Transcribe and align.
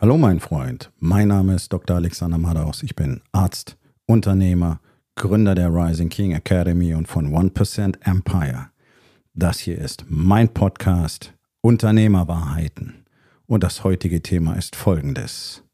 Hallo 0.00 0.16
mein 0.16 0.38
Freund, 0.38 0.92
mein 1.00 1.26
Name 1.26 1.56
ist 1.56 1.72
Dr. 1.72 1.96
Alexander 1.96 2.38
Madaus. 2.38 2.84
Ich 2.84 2.94
bin 2.94 3.20
Arzt, 3.32 3.76
Unternehmer, 4.06 4.80
Gründer 5.16 5.56
der 5.56 5.74
Rising 5.74 6.08
King 6.08 6.34
Academy 6.34 6.94
und 6.94 7.08
von 7.08 7.34
1% 7.34 7.96
Empire. 8.02 8.70
Das 9.34 9.58
hier 9.58 9.76
ist 9.76 10.04
mein 10.08 10.50
Podcast 10.50 11.34
Unternehmerwahrheiten. 11.62 13.06
Und 13.46 13.64
das 13.64 13.82
heutige 13.82 14.22
Thema 14.22 14.52
ist 14.54 14.76
folgendes. 14.76 15.64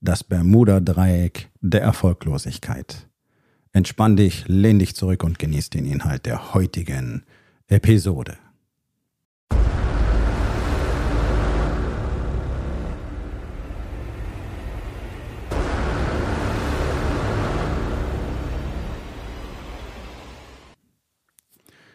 Das 0.00 0.24
Bermuda-Dreieck 0.24 1.50
der 1.60 1.82
Erfolglosigkeit. 1.82 3.06
Entspann 3.74 4.16
dich, 4.16 4.48
lehn 4.48 4.78
dich 4.78 4.96
zurück 4.96 5.22
und 5.24 5.38
genieß 5.38 5.68
den 5.68 5.84
Inhalt 5.84 6.24
der 6.24 6.54
heutigen 6.54 7.24
Episode. 7.68 8.38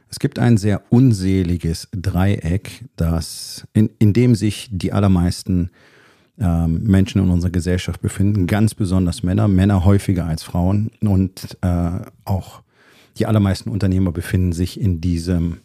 Es 0.09 0.19
gibt 0.19 0.39
ein 0.39 0.57
sehr 0.57 0.81
unseliges 0.89 1.87
Dreieck, 1.91 2.85
das 2.95 3.67
in, 3.73 3.89
in 3.99 4.13
dem 4.13 4.35
sich 4.35 4.69
die 4.71 4.91
allermeisten 4.91 5.69
ähm, 6.39 6.83
Menschen 6.83 7.21
in 7.21 7.29
unserer 7.29 7.51
Gesellschaft 7.51 8.01
befinden, 8.01 8.47
ganz 8.47 8.73
besonders 8.73 9.23
Männer, 9.23 9.47
Männer 9.47 9.85
häufiger 9.85 10.25
als 10.25 10.43
Frauen 10.43 10.91
und 11.01 11.57
äh, 11.61 11.99
auch 12.25 12.63
die 13.17 13.25
allermeisten 13.25 13.69
Unternehmer 13.69 14.11
befinden 14.11 14.53
sich 14.53 14.79
in 14.79 15.01
diesem 15.01 15.57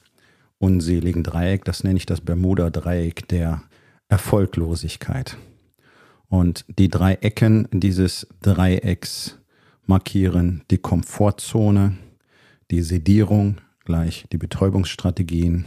unseligen 0.58 1.22
Dreieck. 1.22 1.64
Das 1.64 1.84
nenne 1.84 1.96
ich 1.96 2.06
das 2.06 2.20
Bermuda-Dreieck 2.20 3.28
der 3.28 3.62
Erfolglosigkeit. 4.08 5.36
Und 6.28 6.64
die 6.78 6.88
drei 6.88 7.14
Ecken 7.14 7.68
dieses 7.72 8.26
Dreiecks 8.42 9.38
markieren 9.86 10.62
die 10.70 10.78
Komfortzone, 10.78 11.96
die 12.70 12.82
Sedierung 12.82 13.58
gleich 13.84 14.24
die 14.32 14.38
Betäubungsstrategien 14.38 15.66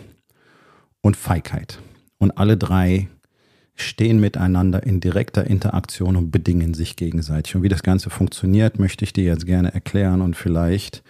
und 1.02 1.16
Feigheit. 1.16 1.80
Und 2.18 2.38
alle 2.38 2.58
drei 2.58 3.08
stehen 3.76 4.20
miteinander 4.20 4.84
in 4.84 5.00
direkter 5.00 5.46
Interaktion 5.46 6.16
und 6.16 6.32
bedingen 6.32 6.74
sich 6.74 6.96
gegenseitig. 6.96 7.56
Und 7.56 7.64
wie 7.64 7.70
das 7.70 7.84
Ganze 7.84 8.10
funktioniert, 8.10 8.80
möchte 8.80 9.06
ich 9.06 9.14
dir 9.14 9.26
jetzt 9.26 9.46
gerne 9.46 9.74
erklären 9.74 10.22
und 10.22 10.36
vielleicht 10.36 11.04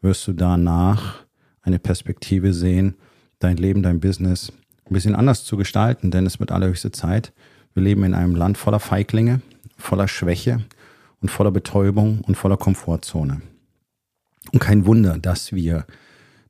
wirst 0.00 0.26
du 0.26 0.32
danach 0.32 1.24
eine 1.62 1.78
Perspektive 1.78 2.54
sehen, 2.54 2.94
dein 3.38 3.56
Leben, 3.58 3.82
dein 3.82 4.00
Business 4.00 4.52
ein 4.86 4.94
bisschen 4.94 5.14
anders 5.14 5.44
zu 5.44 5.56
gestalten, 5.56 6.10
denn 6.10 6.26
es 6.26 6.40
wird 6.40 6.52
allerhöchste 6.52 6.92
Zeit. 6.92 7.32
Wir 7.74 7.82
leben 7.82 8.04
in 8.04 8.14
einem 8.14 8.34
Land 8.34 8.56
voller 8.58 8.80
Feiglinge, 8.80 9.40
voller 9.76 10.08
Schwäche 10.08 10.64
und 11.20 11.30
voller 11.30 11.50
Betäubung 11.50 12.20
und 12.22 12.36
voller 12.36 12.56
Komfortzone. 12.56 13.42
Und 14.52 14.60
kein 14.60 14.86
Wunder, 14.86 15.18
dass 15.18 15.52
wir 15.52 15.86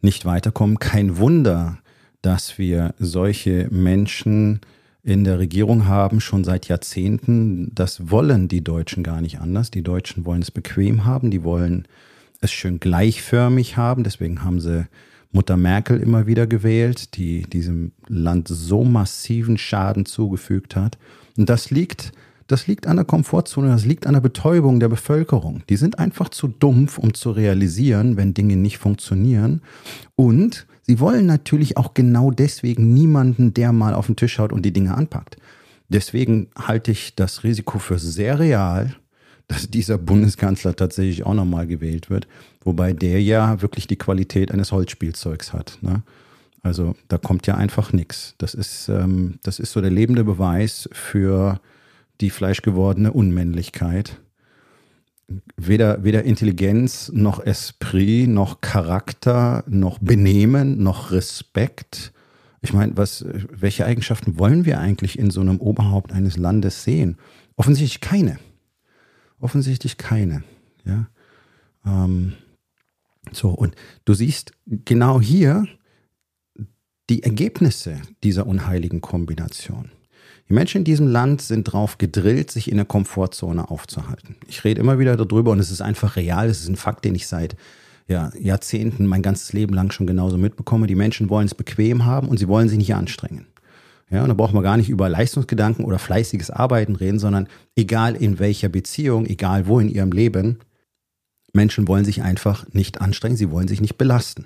nicht 0.05 0.25
weiterkommen. 0.25 0.79
Kein 0.79 1.17
Wunder, 1.17 1.79
dass 2.23 2.59
wir 2.59 2.95
solche 2.99 3.69
Menschen 3.71 4.61
in 5.03 5.25
der 5.25 5.39
Regierung 5.39 5.87
haben, 5.87 6.21
schon 6.21 6.45
seit 6.45 6.69
Jahrzehnten. 6.69 7.75
Das 7.75 8.11
wollen 8.11 8.49
die 8.49 8.65
Deutschen 8.65 9.03
gar 9.03 9.21
nicht 9.21 9.41
anders. 9.41 9.71
Die 9.71 9.83
Deutschen 9.83 10.25
wollen 10.25 10.41
es 10.43 10.51
bequem 10.51 11.05
haben, 11.05 11.31
die 11.31 11.43
wollen 11.43 11.87
es 12.41 12.53
schön 12.53 12.81
gleichförmig 12.81 13.77
haben. 13.77 14.05
Deswegen 14.05 14.43
haben 14.43 14.61
sie 14.61 14.87
Mutter 15.33 15.57
Merkel 15.57 16.01
immer 16.01 16.27
wieder 16.27 16.47
gewählt, 16.47 17.17
die 17.17 17.43
diesem 17.43 17.93
Land 18.07 18.49
so 18.49 18.85
massiven 18.85 19.59
Schaden 19.59 20.07
zugefügt 20.07 20.77
hat. 20.77 20.97
Und 21.37 21.51
das 21.51 21.71
liegt 21.71 22.13
das 22.47 22.67
liegt 22.67 22.87
an 22.87 22.97
der 22.97 23.05
Komfortzone, 23.05 23.69
das 23.69 23.85
liegt 23.85 24.07
an 24.07 24.15
der 24.15 24.21
Betäubung 24.21 24.81
der 24.81 24.89
Bevölkerung. 24.89 25.63
Die 25.69 25.77
sind 25.77 25.99
einfach 25.99 26.29
zu 26.29 26.49
dumpf, 26.49 26.99
um 26.99 27.15
zu 27.15 27.31
realisieren, 27.31 28.17
wenn 28.17 28.35
Dinge 28.35 28.57
nicht 28.57 28.79
funktionieren. 28.79 29.63
Und 30.15 30.67
sie 30.83 31.01
wollen 31.01 31.27
natürlich 31.27 31.77
auch 31.77 31.95
genau 31.95 32.31
deswegen 32.31 32.93
niemanden, 32.93 33.55
der 33.55 33.73
mal 33.73 33.95
auf 33.95 34.07
den 34.07 34.17
Tisch 34.17 34.39
haut 34.39 34.53
und 34.53 34.63
die 34.63 34.73
Dinge 34.73 34.95
anpackt. 34.95 35.37
Deswegen 35.89 36.49
halte 36.57 36.91
ich 36.91 37.15
das 37.15 37.45
Risiko 37.45 37.79
für 37.79 37.99
sehr 37.99 38.39
real, 38.39 38.95
dass 39.49 39.71
dieser 39.71 39.99
Bundeskanzler 39.99 40.75
tatsächlich 40.75 41.25
auch 41.25 41.35
nochmal 41.35 41.67
gewählt 41.67 42.09
wird, 42.11 42.27
wobei 42.63 42.93
der 42.93 43.23
ja 43.23 43.61
wirklich 43.61 43.87
die 43.87 43.97
Qualität 43.97 44.51
eines 44.51 44.73
Holzspielzeugs 44.73 45.53
hat. 45.53 45.79
Ne? 45.83 46.03
Also 46.63 46.97
da 47.09 47.19
kommt 47.19 47.47
ja 47.47 47.57
einfach 47.57 47.93
nichts. 47.93 48.35
Das 48.39 48.55
ähm, 48.89 49.39
das 49.43 49.59
ist 49.59 49.73
so 49.73 49.83
der 49.83 49.91
lebende 49.91 50.25
Beweis 50.25 50.89
für 50.93 51.61
die 52.21 52.31
fleischgewordene 52.31 53.13
Unmännlichkeit. 53.13 54.21
Weder, 55.57 56.05
weder 56.05 56.25
Intelligenz 56.25 57.11
noch 57.13 57.41
Esprit 57.41 58.29
noch 58.29 58.61
Charakter 58.61 59.65
noch 59.67 59.99
Benehmen 59.99 60.83
noch 60.83 61.13
Respekt. 61.13 62.13
Ich 62.61 62.73
meine, 62.73 62.97
was, 62.97 63.25
welche 63.51 63.87
Eigenschaften 63.87 64.39
wollen 64.39 64.65
wir 64.65 64.81
eigentlich 64.81 65.19
in 65.19 65.31
so 65.31 65.41
einem 65.41 65.61
Oberhaupt 65.61 66.13
eines 66.13 66.37
Landes 66.37 66.85
sehen? 66.85 67.17
Offensichtlich 67.57 68.01
keine. 68.01 68.39
Offensichtlich 69.39 69.97
keine. 69.97 70.45
Ja. 70.85 71.07
Ähm, 71.87 72.35
so, 73.33 73.51
und 73.51 73.75
du 74.05 74.15
siehst 74.15 74.53
genau 74.67 75.21
hier 75.21 75.67
die 77.11 77.23
Ergebnisse 77.23 78.01
dieser 78.23 78.47
unheiligen 78.47 79.01
Kombination. 79.01 79.91
Die 80.49 80.53
Menschen 80.53 80.79
in 80.79 80.85
diesem 80.85 81.07
Land 81.07 81.41
sind 81.41 81.69
darauf 81.69 81.97
gedrillt, 81.99 82.51
sich 82.51 82.71
in 82.71 82.77
der 82.77 82.85
Komfortzone 82.85 83.71
aufzuhalten. 83.71 84.37
Ich 84.47 84.65
rede 84.65 84.81
immer 84.81 84.99
wieder 84.99 85.17
darüber 85.17 85.53
und 85.53 85.59
es 85.59 85.71
ist 85.71 85.81
einfach 85.81 86.17
real, 86.17 86.49
es 86.49 86.61
ist 86.61 86.69
ein 86.69 86.77
Fakt, 86.77 87.05
den 87.05 87.15
ich 87.15 87.27
seit 87.27 87.57
ja, 88.07 88.31
Jahrzehnten, 88.39 89.07
mein 89.07 89.23
ganzes 89.23 89.55
Leben 89.55 89.73
lang 89.75 89.91
schon 89.91 90.07
genauso 90.07 90.37
mitbekomme. 90.37 90.87
Die 90.87 90.95
Menschen 90.95 91.31
wollen 91.31 91.47
es 91.47 91.55
bequem 91.55 92.05
haben 92.05 92.29
und 92.29 92.39
sie 92.39 92.49
wollen 92.49 92.69
sich 92.69 92.77
nicht 92.77 92.95
anstrengen. 92.95 93.47
Ja, 94.11 94.23
und 94.23 94.29
da 94.29 94.35
braucht 94.35 94.53
man 94.53 94.63
gar 94.63 94.77
nicht 94.77 94.91
über 94.91 95.09
Leistungsgedanken 95.09 95.85
oder 95.85 95.99
fleißiges 95.99 96.51
Arbeiten 96.51 96.95
reden, 96.95 97.19
sondern 97.19 97.49
egal 97.75 98.15
in 98.15 98.39
welcher 98.39 98.69
Beziehung, 98.69 99.25
egal 99.25 99.67
wo 99.67 99.81
in 99.81 99.89
ihrem 99.89 100.13
Leben, 100.13 100.59
Menschen 101.55 101.89
wollen 101.89 102.05
sich 102.05 102.23
einfach 102.23 102.67
nicht 102.73 103.01
anstrengen, 103.01 103.37
sie 103.37 103.51
wollen 103.51 103.69
sich 103.69 103.81
nicht 103.81 103.97
belasten. 103.97 104.45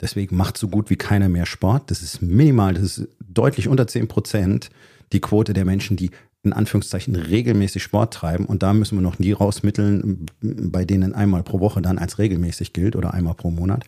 Deswegen 0.00 0.36
macht 0.36 0.58
so 0.58 0.68
gut 0.68 0.90
wie 0.90 0.96
keiner 0.96 1.28
mehr 1.28 1.46
Sport. 1.46 1.90
Das 1.90 2.02
ist 2.02 2.20
minimal, 2.20 2.74
das 2.74 2.98
ist 2.98 3.08
deutlich 3.26 3.68
unter 3.68 3.86
10 3.86 4.08
Prozent 4.08 4.70
die 5.12 5.20
Quote 5.20 5.52
der 5.52 5.64
Menschen, 5.64 5.96
die 5.96 6.10
in 6.42 6.52
Anführungszeichen 6.52 7.16
regelmäßig 7.16 7.82
Sport 7.82 8.14
treiben. 8.14 8.44
Und 8.44 8.62
da 8.62 8.72
müssen 8.72 8.98
wir 8.98 9.02
noch 9.02 9.18
nie 9.18 9.32
rausmitteln, 9.32 10.26
bei 10.40 10.84
denen 10.84 11.14
einmal 11.14 11.42
pro 11.42 11.60
Woche 11.60 11.80
dann 11.80 11.98
als 11.98 12.18
regelmäßig 12.18 12.72
gilt 12.72 12.96
oder 12.96 13.14
einmal 13.14 13.34
pro 13.34 13.50
Monat. 13.50 13.84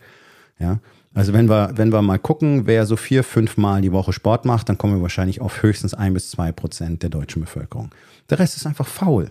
Ja. 0.59 0.79
Also 1.13 1.33
wenn 1.33 1.49
wir, 1.49 1.71
wenn 1.75 1.91
wir 1.91 2.01
mal 2.01 2.19
gucken, 2.19 2.65
wer 2.65 2.85
so 2.85 2.95
vier, 2.95 3.23
fünf 3.23 3.57
Mal 3.57 3.81
die 3.81 3.91
Woche 3.91 4.13
Sport 4.13 4.45
macht, 4.45 4.69
dann 4.69 4.77
kommen 4.77 4.95
wir 4.95 5.01
wahrscheinlich 5.01 5.41
auf 5.41 5.63
höchstens 5.63 5.93
ein 5.93 6.13
bis 6.13 6.31
zwei 6.31 6.51
Prozent 6.51 7.03
der 7.03 7.09
deutschen 7.09 7.41
Bevölkerung. 7.41 7.91
Der 8.29 8.39
Rest 8.39 8.57
ist 8.57 8.65
einfach 8.65 8.87
faul. 8.87 9.29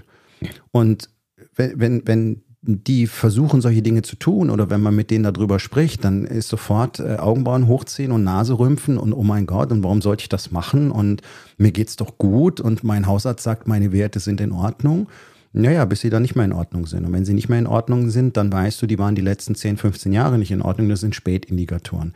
Und 0.70 1.08
wenn, 1.54 1.78
wenn, 1.80 2.06
wenn 2.06 2.42
die 2.66 3.06
versuchen, 3.06 3.60
solche 3.60 3.82
Dinge 3.82 4.02
zu 4.02 4.16
tun 4.16 4.50
oder 4.50 4.70
wenn 4.70 4.80
man 4.80 4.94
mit 4.94 5.10
denen 5.10 5.24
darüber 5.24 5.58
spricht, 5.58 6.04
dann 6.04 6.24
ist 6.24 6.48
sofort 6.48 6.98
äh, 7.00 7.16
Augenbrauen 7.16 7.68
hochziehen 7.68 8.12
und 8.12 8.24
Nase 8.24 8.58
rümpfen 8.58 8.98
und 8.98 9.12
oh 9.12 9.22
mein 9.22 9.46
Gott, 9.46 9.70
und 9.70 9.84
warum 9.84 10.02
sollte 10.02 10.22
ich 10.22 10.28
das 10.28 10.50
machen? 10.50 10.90
Und 10.90 11.22
mir 11.58 11.70
geht's 11.70 11.96
doch 11.96 12.18
gut 12.18 12.60
und 12.60 12.82
mein 12.84 13.06
Hausarzt 13.06 13.44
sagt, 13.44 13.68
meine 13.68 13.92
Werte 13.92 14.20
sind 14.20 14.40
in 14.40 14.52
Ordnung. 14.52 15.08
Naja, 15.52 15.84
bis 15.86 16.00
sie 16.00 16.10
dann 16.10 16.22
nicht 16.22 16.34
mehr 16.34 16.44
in 16.44 16.52
Ordnung 16.52 16.86
sind. 16.86 17.06
Und 17.06 17.12
wenn 17.12 17.24
sie 17.24 17.32
nicht 17.32 17.48
mehr 17.48 17.58
in 17.58 17.66
Ordnung 17.66 18.10
sind, 18.10 18.36
dann 18.36 18.52
weißt 18.52 18.82
du, 18.82 18.86
die 18.86 18.98
waren 18.98 19.14
die 19.14 19.22
letzten 19.22 19.54
10, 19.54 19.78
15 19.78 20.12
Jahre 20.12 20.36
nicht 20.36 20.50
in 20.50 20.60
Ordnung. 20.60 20.90
Das 20.90 21.00
sind 21.00 21.14
Spätindikatoren. 21.14 22.12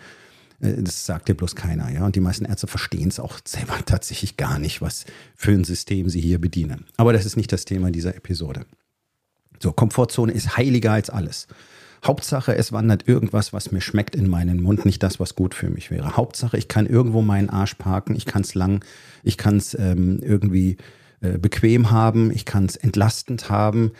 Äh, 0.61 0.83
das 0.83 1.07
sagt 1.07 1.29
dir 1.29 1.35
bloß 1.35 1.55
keiner, 1.55 1.91
ja. 1.91 2.05
Und 2.05 2.17
die 2.17 2.21
meisten 2.21 2.45
Ärzte 2.45 2.67
verstehen 2.67 3.09
es 3.09 3.21
auch 3.21 3.39
selber 3.45 3.79
tatsächlich 3.87 4.37
gar 4.37 4.59
nicht, 4.59 4.83
was 4.83 5.07
für 5.37 5.53
ein 5.53 5.65
System 5.65 6.09
sie 6.09 6.21
hier 6.21 6.41
bedienen. 6.41 6.85
Aber 6.97 7.13
das 7.13 7.25
ist 7.25 7.37
nicht 7.37 7.53
das 7.53 7.65
Thema 7.65 7.91
dieser 7.91 8.15
Episode. 8.15 8.67
So, 9.63 9.73
Komfortzone 9.73 10.33
ist 10.33 10.57
heiliger 10.57 10.93
als 10.93 11.11
alles. 11.11 11.47
Hauptsache, 12.05 12.57
es 12.57 12.73
wandert 12.73 13.07
irgendwas, 13.07 13.53
was 13.53 13.73
mir 13.73 13.83
schmeckt 13.83 14.17
in 14.17 14.29
meinen 14.29 14.63
Mund, 14.63 14.87
nicht 14.87 15.03
das, 15.03 15.21
was 15.21 15.35
gut 15.35 15.55
für 15.55 15.69
mich 15.69 15.91
wäre. 15.91 16.17
Hauptsache, 16.17 16.57
ich 16.57 16.67
kann 16.67 16.87
irgendwo 16.87 17.21
meinen 17.21 17.51
Arsch 17.51 17.75
parken, 17.75 18.17
ich 18.17 18.25
kann 18.25 18.41
es 18.41 18.55
lang, 18.55 18.83
ich 19.23 19.37
kann 19.37 19.59
es 19.59 19.75
ähm, 19.79 20.21
irgendwie 20.23 20.79
äh, 21.21 21.37
bequem 21.37 21.91
haben, 21.91 22.31
ich 22.31 22.47
kann 22.47 22.65
es 22.65 22.77
entlastend 22.77 23.51
haben. 23.51 23.93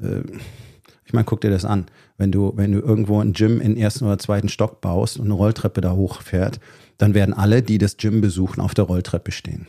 Äh, 0.00 0.20
ich 1.04 1.12
meine, 1.12 1.24
guck 1.24 1.40
dir 1.40 1.50
das 1.50 1.64
an. 1.64 1.86
Wenn 2.16 2.30
du, 2.30 2.52
wenn 2.54 2.70
du 2.70 2.78
irgendwo 2.78 3.20
ein 3.20 3.32
Gym 3.32 3.60
in 3.60 3.76
ersten 3.76 4.04
oder 4.04 4.18
zweiten 4.18 4.48
Stock 4.48 4.80
baust 4.80 5.18
und 5.18 5.24
eine 5.24 5.34
Rolltreppe 5.34 5.80
da 5.80 5.92
hochfährt, 5.92 6.60
dann 6.96 7.14
werden 7.14 7.34
alle, 7.34 7.62
die 7.62 7.78
das 7.78 7.96
Gym 7.96 8.20
besuchen, 8.20 8.60
auf 8.60 8.74
der 8.74 8.84
Rolltreppe 8.84 9.32
stehen. 9.32 9.66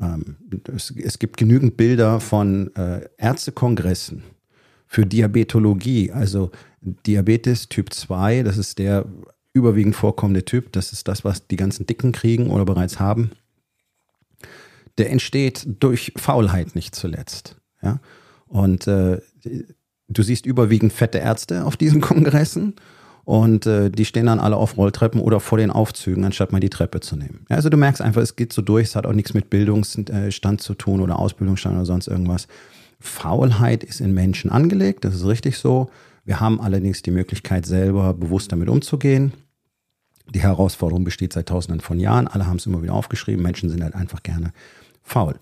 Ähm, 0.00 0.36
es, 0.72 0.92
es, 0.96 1.18
gibt 1.18 1.36
genügend 1.36 1.76
Bilder 1.76 2.20
von 2.20 2.74
äh, 2.76 3.08
Ärztekongressen, 3.16 4.22
für 4.88 5.06
Diabetologie, 5.06 6.10
also 6.10 6.50
Diabetes 6.80 7.68
Typ 7.68 7.92
2, 7.92 8.42
das 8.42 8.56
ist 8.56 8.78
der 8.78 9.04
überwiegend 9.52 9.94
vorkommende 9.94 10.44
Typ, 10.44 10.72
das 10.72 10.92
ist 10.92 11.06
das, 11.08 11.24
was 11.24 11.46
die 11.46 11.56
ganzen 11.56 11.86
Dicken 11.86 12.12
kriegen 12.12 12.50
oder 12.50 12.64
bereits 12.64 12.98
haben. 12.98 13.30
der 14.96 15.10
entsteht 15.10 15.64
durch 15.78 16.12
Faulheit 16.16 16.74
nicht 16.74 16.94
zuletzt. 16.94 17.56
Ja? 17.82 18.00
Und 18.48 18.88
äh, 18.88 19.20
du 20.08 20.22
siehst 20.22 20.44
überwiegend 20.44 20.92
fette 20.92 21.18
Ärzte 21.18 21.64
auf 21.64 21.76
diesen 21.76 22.00
Kongressen 22.08 22.74
und 23.24 23.66
äh, 23.66 23.90
die 23.90 24.06
stehen 24.06 24.26
dann 24.26 24.40
alle 24.40 24.56
auf 24.56 24.76
Rolltreppen 24.76 25.20
oder 25.20 25.38
vor 25.38 25.58
den 25.58 25.70
Aufzügen, 25.70 26.24
anstatt 26.24 26.50
mal 26.50 26.60
die 26.60 26.70
Treppe 26.70 27.00
zu 27.00 27.14
nehmen. 27.14 27.44
Ja, 27.50 27.56
also 27.56 27.68
du 27.68 27.76
merkst 27.76 28.00
einfach, 28.00 28.22
es 28.22 28.36
geht 28.36 28.52
so 28.52 28.62
durch, 28.62 28.88
es 28.88 28.96
hat 28.96 29.06
auch 29.06 29.12
nichts 29.12 29.34
mit 29.34 29.50
Bildungsstand 29.50 30.60
zu 30.62 30.74
tun 30.74 31.00
oder 31.00 31.18
Ausbildungsstand 31.18 31.76
oder 31.76 31.86
sonst 31.86 32.08
irgendwas. 32.08 32.48
Faulheit 33.00 33.84
ist 33.84 34.00
in 34.00 34.12
Menschen 34.12 34.50
angelegt, 34.50 35.04
das 35.04 35.14
ist 35.14 35.26
richtig 35.26 35.58
so. 35.58 35.90
Wir 36.24 36.40
haben 36.40 36.60
allerdings 36.60 37.02
die 37.02 37.10
Möglichkeit, 37.10 37.64
selber 37.64 38.12
bewusst 38.12 38.52
damit 38.52 38.68
umzugehen. 38.68 39.32
Die 40.34 40.40
Herausforderung 40.40 41.04
besteht 41.04 41.32
seit 41.32 41.48
tausenden 41.48 41.80
von 41.80 41.98
Jahren. 41.98 42.28
Alle 42.28 42.46
haben 42.46 42.56
es 42.56 42.66
immer 42.66 42.82
wieder 42.82 42.92
aufgeschrieben. 42.92 43.42
Menschen 43.42 43.70
sind 43.70 43.82
halt 43.82 43.94
einfach 43.94 44.22
gerne 44.22 44.52
faul. 45.02 45.36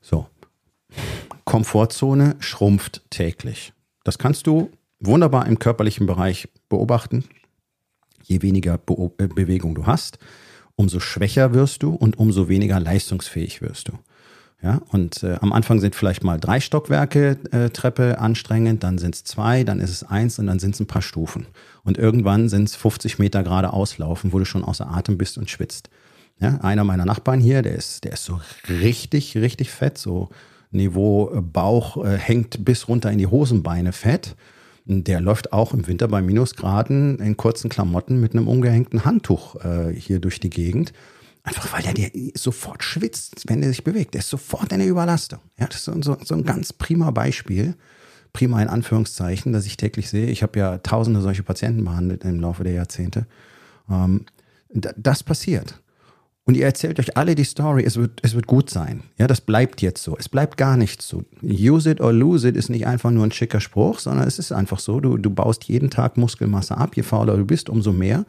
So. 0.00 0.28
Komfortzone 1.44 2.36
schrumpft 2.38 3.02
täglich. 3.10 3.72
Das 4.04 4.18
kannst 4.18 4.46
du 4.46 4.70
wunderbar 5.00 5.46
im 5.46 5.58
körperlichen 5.58 6.06
Bereich 6.06 6.48
beobachten. 6.68 7.24
Je 8.22 8.42
weniger 8.42 8.78
Be 8.78 9.10
äh, 9.18 9.26
Bewegung 9.26 9.74
du 9.74 9.86
hast, 9.86 10.18
umso 10.76 11.00
schwächer 11.00 11.54
wirst 11.54 11.82
du 11.82 11.94
und 11.94 12.18
umso 12.18 12.48
weniger 12.48 12.78
leistungsfähig 12.78 13.62
wirst 13.62 13.88
du. 13.88 13.98
Ja, 14.62 14.80
und 14.88 15.22
äh, 15.22 15.36
am 15.40 15.52
Anfang 15.52 15.80
sind 15.80 15.94
vielleicht 15.94 16.24
mal 16.24 16.40
drei 16.40 16.60
Stockwerke 16.60 17.38
äh, 17.52 17.68
Treppe 17.70 18.18
anstrengend, 18.18 18.82
dann 18.82 18.96
sind 18.96 19.14
es 19.14 19.24
zwei, 19.24 19.64
dann 19.64 19.80
ist 19.80 19.90
es 19.90 20.02
eins 20.02 20.38
und 20.38 20.46
dann 20.46 20.58
sind 20.58 20.74
es 20.74 20.80
ein 20.80 20.86
paar 20.86 21.02
Stufen. 21.02 21.46
Und 21.84 21.98
irgendwann 21.98 22.48
sind 22.48 22.68
es 22.68 22.74
50 22.74 23.18
Meter 23.18 23.42
gerade 23.42 23.72
auslaufen, 23.72 24.32
wo 24.32 24.38
du 24.38 24.46
schon 24.46 24.64
außer 24.64 24.90
Atem 24.90 25.18
bist 25.18 25.36
und 25.36 25.50
schwitzt. 25.50 25.90
Ja, 26.40 26.58
einer 26.62 26.84
meiner 26.84 27.04
Nachbarn 27.04 27.40
hier, 27.40 27.62
der 27.62 27.74
ist, 27.74 28.04
der 28.04 28.12
ist 28.12 28.24
so 28.24 28.40
richtig, 28.68 29.36
richtig 29.36 29.70
fett, 29.70 29.98
so 29.98 30.30
Niveau 30.70 31.32
äh, 31.34 31.40
Bauch 31.40 32.04
äh, 32.04 32.16
hängt 32.16 32.64
bis 32.64 32.88
runter 32.88 33.10
in 33.10 33.18
die 33.18 33.26
Hosenbeine 33.26 33.92
fett. 33.92 34.36
Der 34.84 35.20
läuft 35.20 35.52
auch 35.52 35.74
im 35.74 35.86
Winter 35.86 36.06
bei 36.06 36.22
Minusgraden 36.22 37.18
in 37.18 37.36
kurzen 37.36 37.68
Klamotten 37.68 38.20
mit 38.20 38.32
einem 38.32 38.46
umgehängten 38.46 39.04
Handtuch 39.04 39.56
äh, 39.64 39.92
hier 39.92 40.20
durch 40.20 40.38
die 40.38 40.50
Gegend. 40.50 40.92
Einfach 41.46 41.72
weil 41.72 41.82
der 41.82 41.94
dir 41.94 42.10
sofort 42.34 42.82
schwitzt, 42.82 43.44
wenn 43.46 43.60
der 43.60 43.70
sich 43.70 43.84
bewegt. 43.84 44.14
Der 44.14 44.18
ist 44.18 44.28
sofort 44.28 44.72
in 44.72 44.80
der 44.80 44.88
Überlastung. 44.88 45.38
Ja, 45.56 45.66
das 45.66 45.76
ist 45.76 45.84
so, 45.84 46.02
so, 46.02 46.16
so 46.24 46.34
ein 46.34 46.44
ganz 46.44 46.72
prima 46.72 47.12
Beispiel. 47.12 47.76
Prima 48.32 48.60
in 48.60 48.68
Anführungszeichen, 48.68 49.52
das 49.52 49.64
ich 49.64 49.76
täglich 49.76 50.10
sehe. 50.10 50.26
Ich 50.26 50.42
habe 50.42 50.58
ja 50.58 50.78
tausende 50.78 51.20
solche 51.20 51.44
Patienten 51.44 51.84
behandelt 51.84 52.24
im 52.24 52.40
Laufe 52.40 52.64
der 52.64 52.72
Jahrzehnte. 52.72 53.26
Ähm, 53.88 54.26
das 54.70 55.22
passiert. 55.22 55.80
Und 56.46 56.56
ihr 56.56 56.64
erzählt 56.64 56.98
euch 56.98 57.16
alle 57.16 57.36
die 57.36 57.44
Story, 57.44 57.84
es 57.84 57.96
wird, 57.96 58.18
es 58.22 58.34
wird 58.34 58.48
gut 58.48 58.68
sein. 58.68 59.04
Ja, 59.16 59.28
das 59.28 59.40
bleibt 59.40 59.82
jetzt 59.82 60.02
so. 60.02 60.16
Es 60.18 60.28
bleibt 60.28 60.56
gar 60.56 60.76
nicht 60.76 61.00
so. 61.00 61.22
Use 61.44 61.88
it 61.88 62.00
or 62.00 62.12
lose 62.12 62.48
it 62.48 62.56
ist 62.56 62.70
nicht 62.70 62.88
einfach 62.88 63.12
nur 63.12 63.22
ein 63.22 63.32
schicker 63.32 63.60
Spruch, 63.60 64.00
sondern 64.00 64.26
es 64.26 64.40
ist 64.40 64.50
einfach 64.50 64.80
so. 64.80 64.98
Du, 64.98 65.16
du 65.16 65.30
baust 65.30 65.64
jeden 65.64 65.90
Tag 65.90 66.16
Muskelmasse 66.16 66.76
ab. 66.76 66.96
Je 66.96 67.04
fauler 67.04 67.36
du 67.36 67.44
bist, 67.44 67.68
umso 67.68 67.92
mehr. 67.92 68.26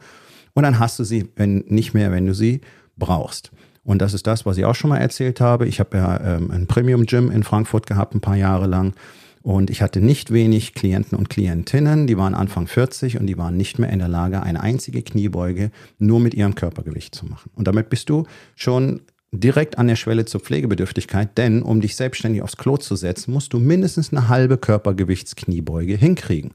Und 0.54 0.62
dann 0.62 0.78
hast 0.78 1.00
du 1.00 1.04
sie, 1.04 1.28
wenn 1.34 1.64
nicht 1.66 1.94
mehr, 1.94 2.12
wenn 2.12 2.26
du 2.26 2.34
sie 2.34 2.60
brauchst. 2.98 3.50
Und 3.84 4.02
das 4.02 4.12
ist 4.12 4.26
das, 4.26 4.44
was 4.44 4.58
ich 4.58 4.64
auch 4.64 4.74
schon 4.74 4.90
mal 4.90 4.98
erzählt 4.98 5.40
habe. 5.40 5.66
Ich 5.66 5.80
habe 5.80 5.96
ja 5.96 6.36
ähm, 6.36 6.50
ein 6.50 6.66
Premium 6.66 7.06
Gym 7.06 7.30
in 7.30 7.42
Frankfurt 7.42 7.86
gehabt, 7.86 8.14
ein 8.14 8.20
paar 8.20 8.36
Jahre 8.36 8.66
lang. 8.66 8.92
Und 9.42 9.70
ich 9.70 9.80
hatte 9.80 10.00
nicht 10.00 10.30
wenig 10.30 10.74
Klienten 10.74 11.16
und 11.16 11.30
Klientinnen, 11.30 12.06
die 12.06 12.18
waren 12.18 12.34
Anfang 12.34 12.66
40 12.66 13.18
und 13.18 13.26
die 13.26 13.38
waren 13.38 13.56
nicht 13.56 13.78
mehr 13.78 13.88
in 13.88 14.00
der 14.00 14.08
Lage, 14.08 14.42
eine 14.42 14.60
einzige 14.60 15.00
Kniebeuge 15.02 15.70
nur 15.98 16.20
mit 16.20 16.34
ihrem 16.34 16.54
Körpergewicht 16.54 17.14
zu 17.14 17.24
machen. 17.24 17.50
Und 17.54 17.66
damit 17.66 17.88
bist 17.88 18.10
du 18.10 18.26
schon 18.56 19.00
direkt 19.32 19.78
an 19.78 19.88
der 19.88 19.96
Schwelle 19.96 20.24
zur 20.24 20.40
Pflegebedürftigkeit, 20.40 21.38
denn 21.38 21.62
um 21.62 21.80
dich 21.80 21.96
selbstständig 21.96 22.42
aufs 22.42 22.56
Klo 22.56 22.76
zu 22.76 22.96
setzen, 22.96 23.32
musst 23.32 23.52
du 23.52 23.58
mindestens 23.58 24.12
eine 24.12 24.28
halbe 24.28 24.58
Körpergewichtskniebeuge 24.58 25.96
hinkriegen. 25.96 26.52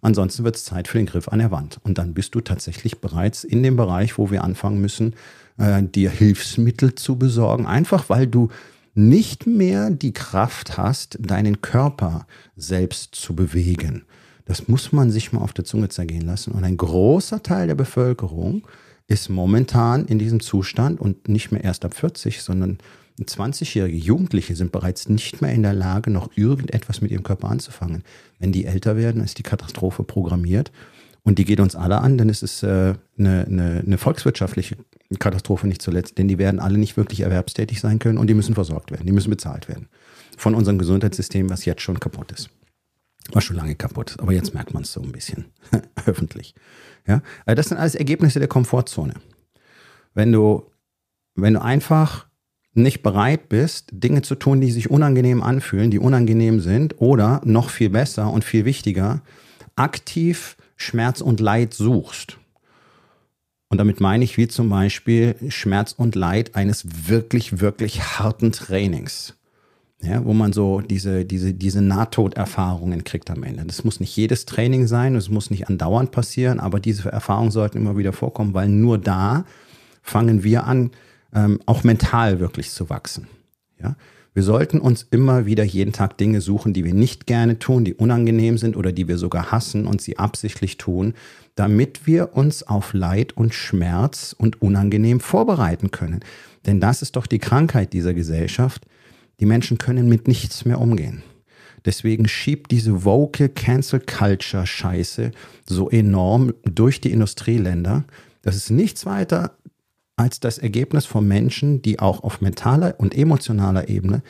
Ansonsten 0.00 0.42
wird 0.42 0.56
es 0.56 0.64
Zeit 0.64 0.88
für 0.88 0.98
den 0.98 1.06
Griff 1.06 1.28
an 1.28 1.38
der 1.38 1.52
Wand. 1.52 1.78
Und 1.84 1.98
dann 1.98 2.12
bist 2.12 2.34
du 2.34 2.40
tatsächlich 2.40 3.00
bereits 3.00 3.44
in 3.44 3.62
dem 3.62 3.76
Bereich, 3.76 4.18
wo 4.18 4.32
wir 4.32 4.42
anfangen 4.42 4.80
müssen, 4.80 5.14
äh, 5.62 5.82
dir 5.82 6.10
Hilfsmittel 6.10 6.94
zu 6.96 7.16
besorgen, 7.16 7.66
einfach 7.66 8.08
weil 8.08 8.26
du 8.26 8.48
nicht 8.94 9.46
mehr 9.46 9.90
die 9.90 10.12
Kraft 10.12 10.76
hast, 10.76 11.16
deinen 11.20 11.62
Körper 11.62 12.26
selbst 12.56 13.14
zu 13.14 13.34
bewegen. 13.34 14.04
Das 14.44 14.68
muss 14.68 14.92
man 14.92 15.10
sich 15.10 15.32
mal 15.32 15.40
auf 15.40 15.52
der 15.52 15.64
Zunge 15.64 15.88
zergehen 15.88 16.26
lassen. 16.26 16.52
Und 16.52 16.64
ein 16.64 16.76
großer 16.76 17.42
Teil 17.42 17.68
der 17.68 17.76
Bevölkerung 17.76 18.66
ist 19.06 19.30
momentan 19.30 20.04
in 20.06 20.18
diesem 20.18 20.40
Zustand 20.40 21.00
und 21.00 21.28
nicht 21.28 21.52
mehr 21.52 21.64
erst 21.64 21.84
ab 21.84 21.94
40, 21.94 22.42
sondern 22.42 22.78
20-jährige 23.20 23.96
Jugendliche 23.96 24.56
sind 24.56 24.72
bereits 24.72 25.08
nicht 25.08 25.42
mehr 25.42 25.52
in 25.52 25.62
der 25.62 25.74
Lage, 25.74 26.10
noch 26.10 26.30
irgendetwas 26.34 27.00
mit 27.00 27.12
ihrem 27.12 27.22
Körper 27.22 27.48
anzufangen. 27.48 28.02
Wenn 28.40 28.52
die 28.52 28.64
älter 28.64 28.96
werden, 28.96 29.22
ist 29.22 29.38
die 29.38 29.44
Katastrophe 29.44 30.02
programmiert 30.02 30.72
und 31.24 31.38
die 31.38 31.44
geht 31.44 31.60
uns 31.60 31.76
alle 31.76 31.98
an, 31.98 32.18
dann 32.18 32.28
ist 32.28 32.42
es 32.42 32.62
äh, 32.62 32.94
eine, 33.18 33.46
eine, 33.46 33.82
eine 33.86 33.98
volkswirtschaftliche 33.98 34.76
Katastrophe 35.18 35.66
nicht 35.68 35.82
zuletzt, 35.82 36.18
denn 36.18 36.28
die 36.28 36.38
werden 36.38 36.58
alle 36.58 36.78
nicht 36.78 36.96
wirklich 36.96 37.20
erwerbstätig 37.20 37.80
sein 37.80 37.98
können 37.98 38.18
und 38.18 38.26
die 38.26 38.34
müssen 38.34 38.54
versorgt 38.54 38.90
werden, 38.90 39.06
die 39.06 39.12
müssen 39.12 39.30
bezahlt 39.30 39.68
werden. 39.68 39.88
Von 40.36 40.54
unserem 40.54 40.78
Gesundheitssystem, 40.78 41.50
was 41.50 41.64
jetzt 41.64 41.82
schon 41.82 42.00
kaputt 42.00 42.32
ist. 42.32 42.50
Was 43.30 43.44
schon 43.44 43.56
lange 43.56 43.76
kaputt 43.76 44.16
aber 44.18 44.32
jetzt 44.32 44.52
merkt 44.52 44.74
man 44.74 44.82
es 44.82 44.92
so 44.92 45.00
ein 45.00 45.12
bisschen 45.12 45.46
öffentlich. 46.06 46.54
Ja? 47.06 47.22
Also 47.46 47.56
das 47.56 47.68
sind 47.68 47.78
alles 47.78 47.94
Ergebnisse 47.94 48.40
der 48.40 48.48
Komfortzone. 48.48 49.14
Wenn 50.14 50.32
du, 50.32 50.70
wenn 51.34 51.54
du 51.54 51.62
einfach 51.62 52.26
nicht 52.74 53.02
bereit 53.02 53.48
bist, 53.48 53.90
Dinge 53.92 54.22
zu 54.22 54.34
tun, 54.34 54.60
die 54.60 54.70
sich 54.70 54.90
unangenehm 54.90 55.42
anfühlen, 55.42 55.90
die 55.90 55.98
unangenehm 55.98 56.60
sind, 56.60 57.00
oder 57.00 57.40
noch 57.44 57.70
viel 57.70 57.90
besser 57.90 58.30
und 58.30 58.44
viel 58.44 58.64
wichtiger, 58.64 59.22
aktiv 59.76 60.56
Schmerz 60.82 61.20
und 61.20 61.40
Leid 61.40 61.74
suchst. 61.74 62.38
Und 63.68 63.78
damit 63.78 64.00
meine 64.00 64.24
ich 64.24 64.36
wie 64.36 64.48
zum 64.48 64.68
Beispiel 64.68 65.34
Schmerz 65.48 65.92
und 65.92 66.14
Leid 66.14 66.54
eines 66.54 67.08
wirklich, 67.08 67.60
wirklich 67.60 68.02
harten 68.18 68.52
Trainings. 68.52 69.34
Ja, 70.02 70.24
wo 70.24 70.34
man 70.34 70.52
so 70.52 70.80
diese, 70.80 71.24
diese, 71.24 71.54
diese 71.54 71.80
Nahtoderfahrungen 71.80 73.04
kriegt 73.04 73.30
am 73.30 73.44
Ende. 73.44 73.64
Das 73.64 73.84
muss 73.84 74.00
nicht 74.00 74.16
jedes 74.16 74.46
Training 74.46 74.88
sein, 74.88 75.14
es 75.14 75.28
muss 75.28 75.48
nicht 75.48 75.68
andauernd 75.68 76.10
passieren, 76.10 76.58
aber 76.58 76.80
diese 76.80 77.10
Erfahrungen 77.10 77.52
sollten 77.52 77.78
immer 77.78 77.96
wieder 77.96 78.12
vorkommen, 78.12 78.52
weil 78.52 78.68
nur 78.68 78.98
da 78.98 79.44
fangen 80.02 80.42
wir 80.42 80.64
an, 80.64 80.90
ähm, 81.32 81.60
auch 81.66 81.84
mental 81.84 82.40
wirklich 82.40 82.70
zu 82.72 82.90
wachsen. 82.90 83.28
Ja? 83.80 83.94
Wir 84.34 84.42
sollten 84.42 84.80
uns 84.80 85.06
immer 85.10 85.44
wieder 85.44 85.62
jeden 85.62 85.92
Tag 85.92 86.16
Dinge 86.16 86.40
suchen, 86.40 86.72
die 86.72 86.84
wir 86.84 86.94
nicht 86.94 87.26
gerne 87.26 87.58
tun, 87.58 87.84
die 87.84 87.92
unangenehm 87.92 88.56
sind 88.56 88.78
oder 88.78 88.90
die 88.90 89.06
wir 89.06 89.18
sogar 89.18 89.52
hassen 89.52 89.86
und 89.86 90.00
sie 90.00 90.18
absichtlich 90.18 90.78
tun, 90.78 91.12
damit 91.54 92.06
wir 92.06 92.34
uns 92.34 92.62
auf 92.62 92.94
Leid 92.94 93.36
und 93.36 93.52
Schmerz 93.52 94.34
und 94.36 94.62
unangenehm 94.62 95.20
vorbereiten 95.20 95.90
können. 95.90 96.20
Denn 96.64 96.80
das 96.80 97.02
ist 97.02 97.16
doch 97.16 97.26
die 97.26 97.40
Krankheit 97.40 97.92
dieser 97.92 98.14
Gesellschaft. 98.14 98.86
Die 99.38 99.46
Menschen 99.46 99.76
können 99.76 100.08
mit 100.08 100.28
nichts 100.28 100.64
mehr 100.64 100.80
umgehen. 100.80 101.22
Deswegen 101.84 102.26
schiebt 102.26 102.70
diese 102.70 103.04
woke 103.04 103.50
Cancel 103.50 104.00
Culture 104.00 104.66
Scheiße 104.66 105.32
so 105.68 105.90
enorm 105.90 106.54
durch 106.64 107.02
die 107.02 107.10
Industrieländer. 107.12 108.04
Das 108.40 108.56
ist 108.56 108.70
nichts 108.70 109.04
weiter 109.04 109.58
als 110.22 110.38
das 110.38 110.58
Ergebnis 110.58 111.04
von 111.04 111.26
Menschen, 111.26 111.82
die 111.82 111.98
auch 111.98 112.22
auf 112.22 112.40
mentaler 112.40 112.94
und 112.98 113.16
emotionaler 113.16 113.88
Ebene 113.88 114.22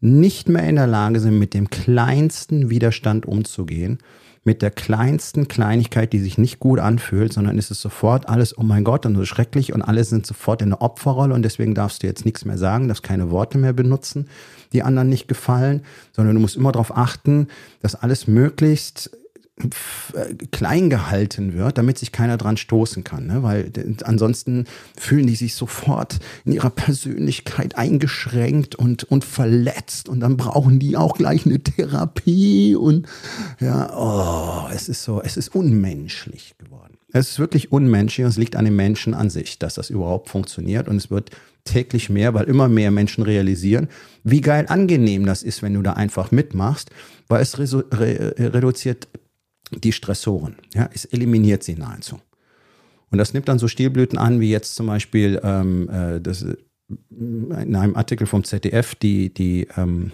nicht 0.00 0.48
mehr 0.48 0.62
in 0.62 0.76
der 0.76 0.86
Lage 0.86 1.18
sind, 1.18 1.38
mit 1.38 1.54
dem 1.54 1.68
kleinsten 1.68 2.70
Widerstand 2.70 3.26
umzugehen, 3.26 3.98
mit 4.44 4.62
der 4.62 4.70
kleinsten 4.70 5.48
Kleinigkeit, 5.48 6.12
die 6.12 6.20
sich 6.20 6.38
nicht 6.38 6.60
gut 6.60 6.78
anfühlt, 6.78 7.32
sondern 7.32 7.58
ist 7.58 7.70
es 7.70 7.82
sofort 7.82 8.28
alles, 8.28 8.56
oh 8.56 8.62
mein 8.62 8.84
Gott, 8.84 9.04
und 9.04 9.16
so 9.16 9.24
schrecklich 9.24 9.74
und 9.74 9.82
alle 9.82 10.04
sind 10.04 10.24
sofort 10.24 10.62
in 10.62 10.70
der 10.70 10.82
Opferrolle 10.82 11.34
und 11.34 11.42
deswegen 11.42 11.74
darfst 11.74 12.02
du 12.02 12.06
jetzt 12.06 12.24
nichts 12.24 12.44
mehr 12.44 12.56
sagen, 12.56 12.86
darfst 12.86 13.02
keine 13.02 13.30
Worte 13.30 13.58
mehr 13.58 13.72
benutzen, 13.72 14.28
die 14.72 14.84
anderen 14.84 15.08
nicht 15.08 15.26
gefallen, 15.26 15.82
sondern 16.12 16.36
du 16.36 16.40
musst 16.40 16.56
immer 16.56 16.72
darauf 16.72 16.96
achten, 16.96 17.48
dass 17.82 17.96
alles 17.96 18.28
möglichst 18.28 19.10
klein 20.50 20.90
gehalten 20.90 21.54
wird, 21.54 21.78
damit 21.78 21.98
sich 21.98 22.12
keiner 22.12 22.36
dran 22.36 22.56
stoßen 22.56 23.04
kann. 23.04 23.26
Ne? 23.26 23.42
Weil 23.42 23.72
ansonsten 24.04 24.64
fühlen 24.96 25.26
die 25.26 25.36
sich 25.36 25.54
sofort 25.54 26.18
in 26.44 26.52
ihrer 26.52 26.70
Persönlichkeit 26.70 27.76
eingeschränkt 27.76 28.74
und, 28.74 29.04
und 29.04 29.24
verletzt 29.24 30.08
und 30.08 30.20
dann 30.20 30.36
brauchen 30.36 30.78
die 30.78 30.96
auch 30.96 31.16
gleich 31.16 31.46
eine 31.46 31.60
Therapie 31.60 32.74
und 32.74 33.06
ja, 33.60 33.90
oh, 33.96 34.68
es 34.72 34.88
ist 34.88 35.02
so, 35.02 35.20
es 35.22 35.36
ist 35.36 35.54
unmenschlich 35.54 36.54
geworden. 36.58 36.96
Es 37.12 37.30
ist 37.30 37.38
wirklich 37.38 37.72
unmenschlich 37.72 38.24
und 38.24 38.30
es 38.30 38.36
liegt 38.36 38.56
an 38.56 38.64
den 38.64 38.76
Menschen 38.76 39.14
an 39.14 39.30
sich, 39.30 39.58
dass 39.58 39.74
das 39.74 39.90
überhaupt 39.90 40.28
funktioniert 40.28 40.88
und 40.88 40.96
es 40.96 41.10
wird 41.10 41.30
täglich 41.64 42.08
mehr, 42.08 42.34
weil 42.34 42.44
immer 42.44 42.68
mehr 42.68 42.90
Menschen 42.90 43.22
realisieren, 43.22 43.88
wie 44.24 44.40
geil 44.40 44.66
angenehm 44.68 45.26
das 45.26 45.42
ist, 45.42 45.62
wenn 45.62 45.74
du 45.74 45.82
da 45.82 45.94
einfach 45.94 46.30
mitmachst, 46.30 46.90
weil 47.28 47.42
es 47.42 47.58
reduziert 47.58 49.08
die 49.70 49.92
Stressoren. 49.92 50.56
Ja, 50.74 50.88
es 50.92 51.04
eliminiert 51.04 51.62
sie 51.62 51.74
nahezu. 51.74 52.20
Und 53.10 53.18
das 53.18 53.34
nimmt 53.34 53.48
dann 53.48 53.58
so 53.58 53.68
Stilblüten 53.68 54.18
an, 54.18 54.40
wie 54.40 54.50
jetzt 54.50 54.74
zum 54.74 54.86
Beispiel 54.86 55.40
ähm, 55.42 55.88
äh, 55.88 56.20
das 56.20 56.44
in 57.10 57.76
einem 57.76 57.96
Artikel 57.96 58.26
vom 58.26 58.44
ZDF 58.44 58.94
die, 58.94 59.32
die, 59.32 59.68
ähm, 59.76 60.12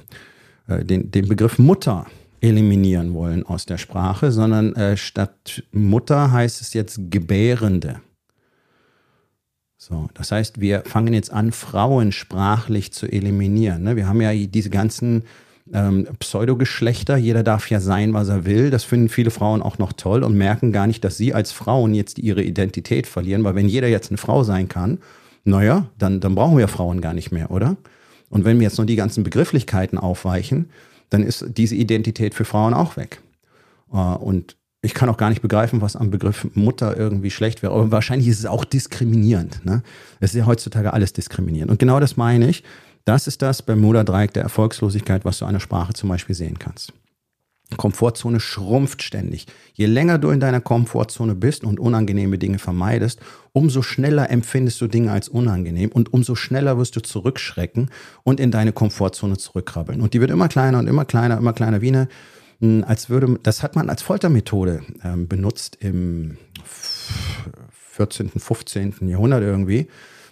äh, 0.68 0.84
den, 0.84 1.10
den 1.10 1.28
Begriff 1.28 1.58
Mutter 1.58 2.06
eliminieren 2.40 3.14
wollen 3.14 3.44
aus 3.44 3.66
der 3.66 3.78
Sprache, 3.78 4.30
sondern 4.30 4.74
äh, 4.74 4.96
statt 4.96 5.62
Mutter 5.72 6.32
heißt 6.32 6.60
es 6.60 6.74
jetzt 6.74 6.98
Gebärende. 7.10 8.00
So, 9.78 10.08
das 10.14 10.32
heißt, 10.32 10.60
wir 10.60 10.82
fangen 10.84 11.14
jetzt 11.14 11.32
an, 11.32 11.52
Frauen 11.52 12.12
sprachlich 12.12 12.92
zu 12.92 13.06
eliminieren. 13.06 13.82
Ne? 13.82 13.96
Wir 13.96 14.08
haben 14.08 14.20
ja 14.20 14.32
diese 14.34 14.70
ganzen 14.70 15.24
ähm, 15.72 16.06
Pseudogeschlechter. 16.18 17.16
Jeder 17.16 17.42
darf 17.42 17.68
ja 17.70 17.80
sein, 17.80 18.14
was 18.14 18.28
er 18.28 18.44
will. 18.44 18.70
Das 18.70 18.84
finden 18.84 19.08
viele 19.08 19.30
Frauen 19.30 19.62
auch 19.62 19.78
noch 19.78 19.92
toll 19.92 20.22
und 20.22 20.36
merken 20.36 20.72
gar 20.72 20.86
nicht, 20.86 21.04
dass 21.04 21.16
sie 21.16 21.34
als 21.34 21.52
Frauen 21.52 21.94
jetzt 21.94 22.18
ihre 22.18 22.42
Identität 22.42 23.06
verlieren. 23.06 23.44
Weil 23.44 23.54
wenn 23.54 23.68
jeder 23.68 23.88
jetzt 23.88 24.10
eine 24.10 24.18
Frau 24.18 24.44
sein 24.44 24.68
kann, 24.68 24.98
naja, 25.44 25.86
dann, 25.98 26.20
dann 26.20 26.34
brauchen 26.34 26.58
wir 26.58 26.68
Frauen 26.68 27.00
gar 27.00 27.14
nicht 27.14 27.32
mehr, 27.32 27.50
oder? 27.50 27.76
Und 28.30 28.44
wenn 28.44 28.58
wir 28.58 28.64
jetzt 28.64 28.78
nur 28.78 28.86
die 28.86 28.96
ganzen 28.96 29.22
Begrifflichkeiten 29.22 29.98
aufweichen, 29.98 30.70
dann 31.10 31.22
ist 31.22 31.44
diese 31.56 31.76
Identität 31.76 32.34
für 32.34 32.44
Frauen 32.44 32.74
auch 32.74 32.96
weg. 32.96 33.20
Äh, 33.92 33.96
und 33.96 34.56
ich 34.82 34.94
kann 34.94 35.08
auch 35.08 35.16
gar 35.16 35.30
nicht 35.30 35.42
begreifen, 35.42 35.80
was 35.80 35.96
am 35.96 36.10
Begriff 36.10 36.46
Mutter 36.54 36.96
irgendwie 36.96 37.30
schlecht 37.30 37.62
wäre. 37.62 37.72
Aber 37.72 37.90
wahrscheinlich 37.90 38.28
ist 38.28 38.38
es 38.38 38.46
auch 38.46 38.64
diskriminierend. 38.64 39.64
Ne? 39.64 39.82
Es 40.20 40.30
ist 40.30 40.38
ja 40.38 40.46
heutzutage 40.46 40.92
alles 40.92 41.12
diskriminierend. 41.12 41.70
Und 41.70 41.78
genau 41.78 42.00
das 42.00 42.16
meine 42.16 42.48
ich. 42.48 42.62
Das 43.06 43.28
ist 43.28 43.40
das 43.40 43.62
Bermuda-Dreieck 43.62 44.34
der 44.34 44.42
Erfolgslosigkeit, 44.42 45.24
was 45.24 45.38
du 45.38 45.46
der 45.46 45.60
Sprache 45.60 45.92
zum 45.92 46.08
Beispiel 46.08 46.34
sehen 46.34 46.58
kannst. 46.58 46.92
Komfortzone 47.76 48.40
schrumpft 48.40 49.00
ständig. 49.00 49.46
Je 49.74 49.86
länger 49.86 50.18
du 50.18 50.30
in 50.30 50.40
deiner 50.40 50.60
Komfortzone 50.60 51.36
bist 51.36 51.62
und 51.62 51.78
unangenehme 51.78 52.36
Dinge 52.36 52.58
vermeidest, 52.58 53.20
umso 53.52 53.82
schneller 53.82 54.28
empfindest 54.30 54.80
du 54.80 54.88
Dinge 54.88 55.12
als 55.12 55.28
unangenehm 55.28 55.90
und 55.92 56.12
umso 56.12 56.34
schneller 56.34 56.78
wirst 56.78 56.96
du 56.96 57.00
zurückschrecken 57.00 57.90
und 58.24 58.40
in 58.40 58.50
deine 58.50 58.72
Komfortzone 58.72 59.36
zurückkrabbeln. 59.36 60.00
Und 60.00 60.12
die 60.12 60.20
wird 60.20 60.32
immer 60.32 60.48
kleiner 60.48 60.80
und 60.80 60.88
immer 60.88 61.04
kleiner, 61.04 61.38
immer 61.38 61.52
kleiner 61.52 61.80
wie 61.82 61.88
eine, 61.88 62.08
hm, 62.58 62.84
als 62.88 63.08
würde, 63.08 63.38
das 63.40 63.62
hat 63.62 63.76
man 63.76 63.88
als 63.88 64.02
Foltermethode 64.02 64.82
ähm, 65.04 65.28
benutzt 65.28 65.78
im 65.78 66.38
14., 67.70 68.30
15. 68.30 69.08
Jahrhundert 69.08 69.42
irgendwie. 69.42 69.86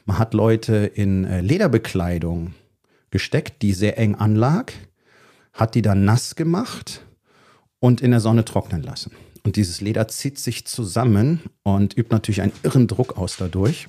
Man 0.07 0.19
hat 0.19 0.35
Leute 0.35 0.91
in 0.95 1.25
äh, 1.25 1.41
Lederbekleidung 1.41 2.53
gesteckt, 3.15 3.63
die 3.63 3.73
sehr 3.73 3.97
eng 3.97 4.17
anlag, 4.17 4.73
hat 5.53 5.77
die 5.77 5.83
dann 5.83 6.05
nass 6.05 6.35
gemacht 6.35 7.07
und 7.79 8.01
in 8.01 8.11
der 8.11 8.19
Sonne 8.19 8.45
trocknen 8.45 8.83
lassen. 8.83 9.13
Und 9.45 9.55
dieses 9.55 9.81
Leder 9.81 10.09
zieht 10.09 10.37
sich 10.41 10.67
zusammen 10.67 11.41
und 11.63 11.97
übt 11.97 12.11
natürlich 12.11 12.43
einen 12.43 12.53
irren 12.65 12.89
Druck 12.89 13.17
aus 13.17 13.37
dadurch, 13.37 13.87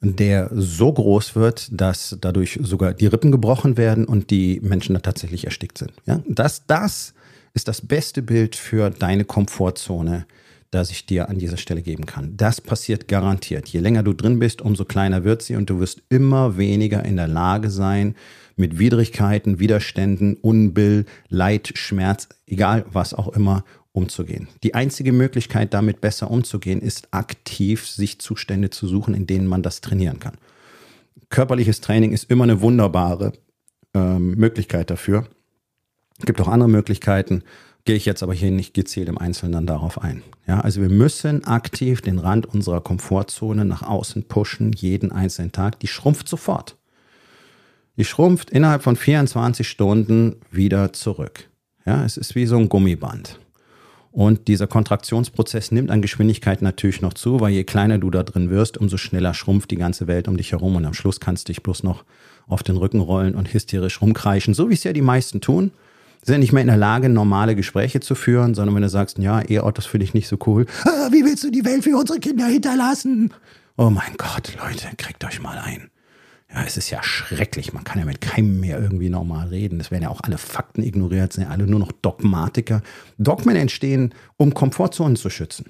der 0.00 0.50
so 0.52 0.92
groß 0.92 1.36
wird, 1.36 1.68
dass 1.70 2.18
dadurch 2.20 2.58
sogar 2.60 2.92
die 2.92 3.06
Rippen 3.06 3.30
gebrochen 3.30 3.76
werden 3.76 4.04
und 4.04 4.30
die 4.30 4.58
Menschen 4.60 4.94
da 4.94 5.00
tatsächlich 5.00 5.44
erstickt 5.44 5.78
sind. 5.78 5.92
Ja? 6.06 6.20
Das, 6.26 6.66
das 6.66 7.14
ist 7.54 7.68
das 7.68 7.80
beste 7.80 8.20
Bild 8.20 8.56
für 8.56 8.90
deine 8.90 9.24
Komfortzone, 9.24 10.26
das 10.70 10.90
ich 10.90 11.04
dir 11.06 11.28
an 11.28 11.38
dieser 11.38 11.56
Stelle 11.56 11.82
geben 11.82 12.06
kann. 12.06 12.36
Das 12.36 12.60
passiert 12.60 13.08
garantiert. 13.08 13.68
Je 13.68 13.80
länger 13.80 14.02
du 14.02 14.12
drin 14.12 14.38
bist, 14.38 14.62
umso 14.62 14.84
kleiner 14.84 15.24
wird 15.24 15.42
sie 15.42 15.56
und 15.56 15.68
du 15.68 15.80
wirst 15.80 16.02
immer 16.08 16.56
weniger 16.56 17.04
in 17.04 17.16
der 17.16 17.28
Lage 17.28 17.70
sein, 17.70 18.14
mit 18.56 18.78
Widrigkeiten, 18.78 19.58
Widerständen, 19.58 20.36
Unbill, 20.36 21.06
Leid, 21.28 21.72
Schmerz, 21.74 22.28
egal 22.46 22.84
was 22.92 23.14
auch 23.14 23.28
immer, 23.28 23.64
umzugehen. 23.92 24.48
Die 24.62 24.74
einzige 24.74 25.12
Möglichkeit, 25.12 25.74
damit 25.74 26.00
besser 26.00 26.30
umzugehen, 26.30 26.80
ist 26.80 27.08
aktiv 27.10 27.88
sich 27.88 28.20
Zustände 28.20 28.70
zu 28.70 28.86
suchen, 28.86 29.14
in 29.14 29.26
denen 29.26 29.46
man 29.46 29.62
das 29.62 29.80
trainieren 29.80 30.20
kann. 30.20 30.34
Körperliches 31.30 31.80
Training 31.80 32.12
ist 32.12 32.30
immer 32.30 32.44
eine 32.44 32.60
wunderbare 32.60 33.32
ähm, 33.94 34.34
Möglichkeit 34.36 34.90
dafür. 34.90 35.26
Es 36.18 36.26
gibt 36.26 36.40
auch 36.40 36.48
andere 36.48 36.68
Möglichkeiten, 36.68 37.42
gehe 37.84 37.96
ich 37.96 38.04
jetzt 38.04 38.22
aber 38.22 38.34
hier 38.34 38.50
nicht 38.50 38.74
gezielt 38.74 39.08
im 39.08 39.18
Einzelnen 39.18 39.66
darauf 39.66 40.02
ein. 40.02 40.22
Ja, 40.46 40.60
also 40.60 40.80
wir 40.80 40.88
müssen 40.88 41.44
aktiv 41.44 42.00
den 42.02 42.18
Rand 42.18 42.46
unserer 42.46 42.80
Komfortzone 42.80 43.64
nach 43.64 43.82
außen 43.82 44.24
pushen, 44.24 44.72
jeden 44.72 45.12
einzelnen 45.12 45.52
Tag. 45.52 45.80
Die 45.80 45.86
schrumpft 45.86 46.28
sofort. 46.28 46.76
Die 47.96 48.04
schrumpft 48.04 48.50
innerhalb 48.50 48.82
von 48.82 48.96
24 48.96 49.68
Stunden 49.68 50.36
wieder 50.50 50.92
zurück. 50.92 51.48
Ja, 51.86 52.04
es 52.04 52.16
ist 52.16 52.34
wie 52.34 52.46
so 52.46 52.56
ein 52.56 52.68
Gummiband. 52.68 53.38
Und 54.12 54.48
dieser 54.48 54.66
Kontraktionsprozess 54.66 55.70
nimmt 55.70 55.90
an 55.90 56.02
Geschwindigkeit 56.02 56.62
natürlich 56.62 57.00
noch 57.00 57.14
zu, 57.14 57.40
weil 57.40 57.52
je 57.52 57.64
kleiner 57.64 57.98
du 57.98 58.10
da 58.10 58.24
drin 58.24 58.50
wirst, 58.50 58.76
umso 58.76 58.96
schneller 58.96 59.34
schrumpft 59.34 59.70
die 59.70 59.76
ganze 59.76 60.08
Welt 60.08 60.26
um 60.26 60.36
dich 60.36 60.52
herum 60.52 60.74
und 60.76 60.84
am 60.84 60.94
Schluss 60.94 61.20
kannst 61.20 61.48
du 61.48 61.52
dich 61.52 61.62
bloß 61.62 61.84
noch 61.84 62.04
auf 62.48 62.64
den 62.64 62.76
Rücken 62.76 63.00
rollen 63.00 63.36
und 63.36 63.52
hysterisch 63.54 64.00
rumkreischen, 64.02 64.52
so 64.52 64.68
wie 64.68 64.74
es 64.74 64.82
ja 64.82 64.92
die 64.92 65.00
meisten 65.00 65.40
tun. 65.40 65.70
Sind 66.22 66.40
nicht 66.40 66.52
mehr 66.52 66.60
in 66.60 66.68
der 66.68 66.76
Lage, 66.76 67.08
normale 67.08 67.56
Gespräche 67.56 68.00
zu 68.00 68.14
führen, 68.14 68.54
sondern 68.54 68.74
wenn 68.74 68.82
du 68.82 68.88
sagst, 68.88 69.18
ja, 69.18 69.42
E-Autos 69.48 69.86
finde 69.86 70.04
ich 70.04 70.14
nicht 70.14 70.28
so 70.28 70.36
cool. 70.46 70.66
Ah, 70.84 71.08
wie 71.10 71.24
willst 71.24 71.44
du 71.44 71.50
die 71.50 71.64
Welt 71.64 71.84
für 71.84 71.96
unsere 71.96 72.20
Kinder 72.20 72.46
hinterlassen? 72.46 73.32
Oh 73.76 73.88
mein 73.88 74.14
Gott, 74.18 74.54
Leute, 74.62 74.88
kriegt 74.98 75.24
euch 75.24 75.40
mal 75.40 75.58
ein. 75.58 75.90
Ja, 76.52 76.64
es 76.64 76.76
ist 76.76 76.90
ja 76.90 77.02
schrecklich. 77.02 77.72
Man 77.72 77.84
kann 77.84 77.98
ja 77.98 78.04
mit 78.04 78.20
keinem 78.20 78.60
mehr 78.60 78.78
irgendwie 78.80 79.08
normal 79.08 79.48
reden. 79.48 79.80
Es 79.80 79.90
werden 79.90 80.02
ja 80.02 80.08
auch 80.10 80.20
alle 80.22 80.36
Fakten 80.36 80.82
ignoriert, 80.82 81.32
sind 81.32 81.44
ja 81.44 81.50
alle 81.50 81.66
nur 81.66 81.78
noch 81.78 81.92
Dogmatiker. 81.92 82.82
Dogmen 83.18 83.56
entstehen, 83.56 84.12
um 84.36 84.52
Komfortzonen 84.52 85.16
zu 85.16 85.30
schützen. 85.30 85.66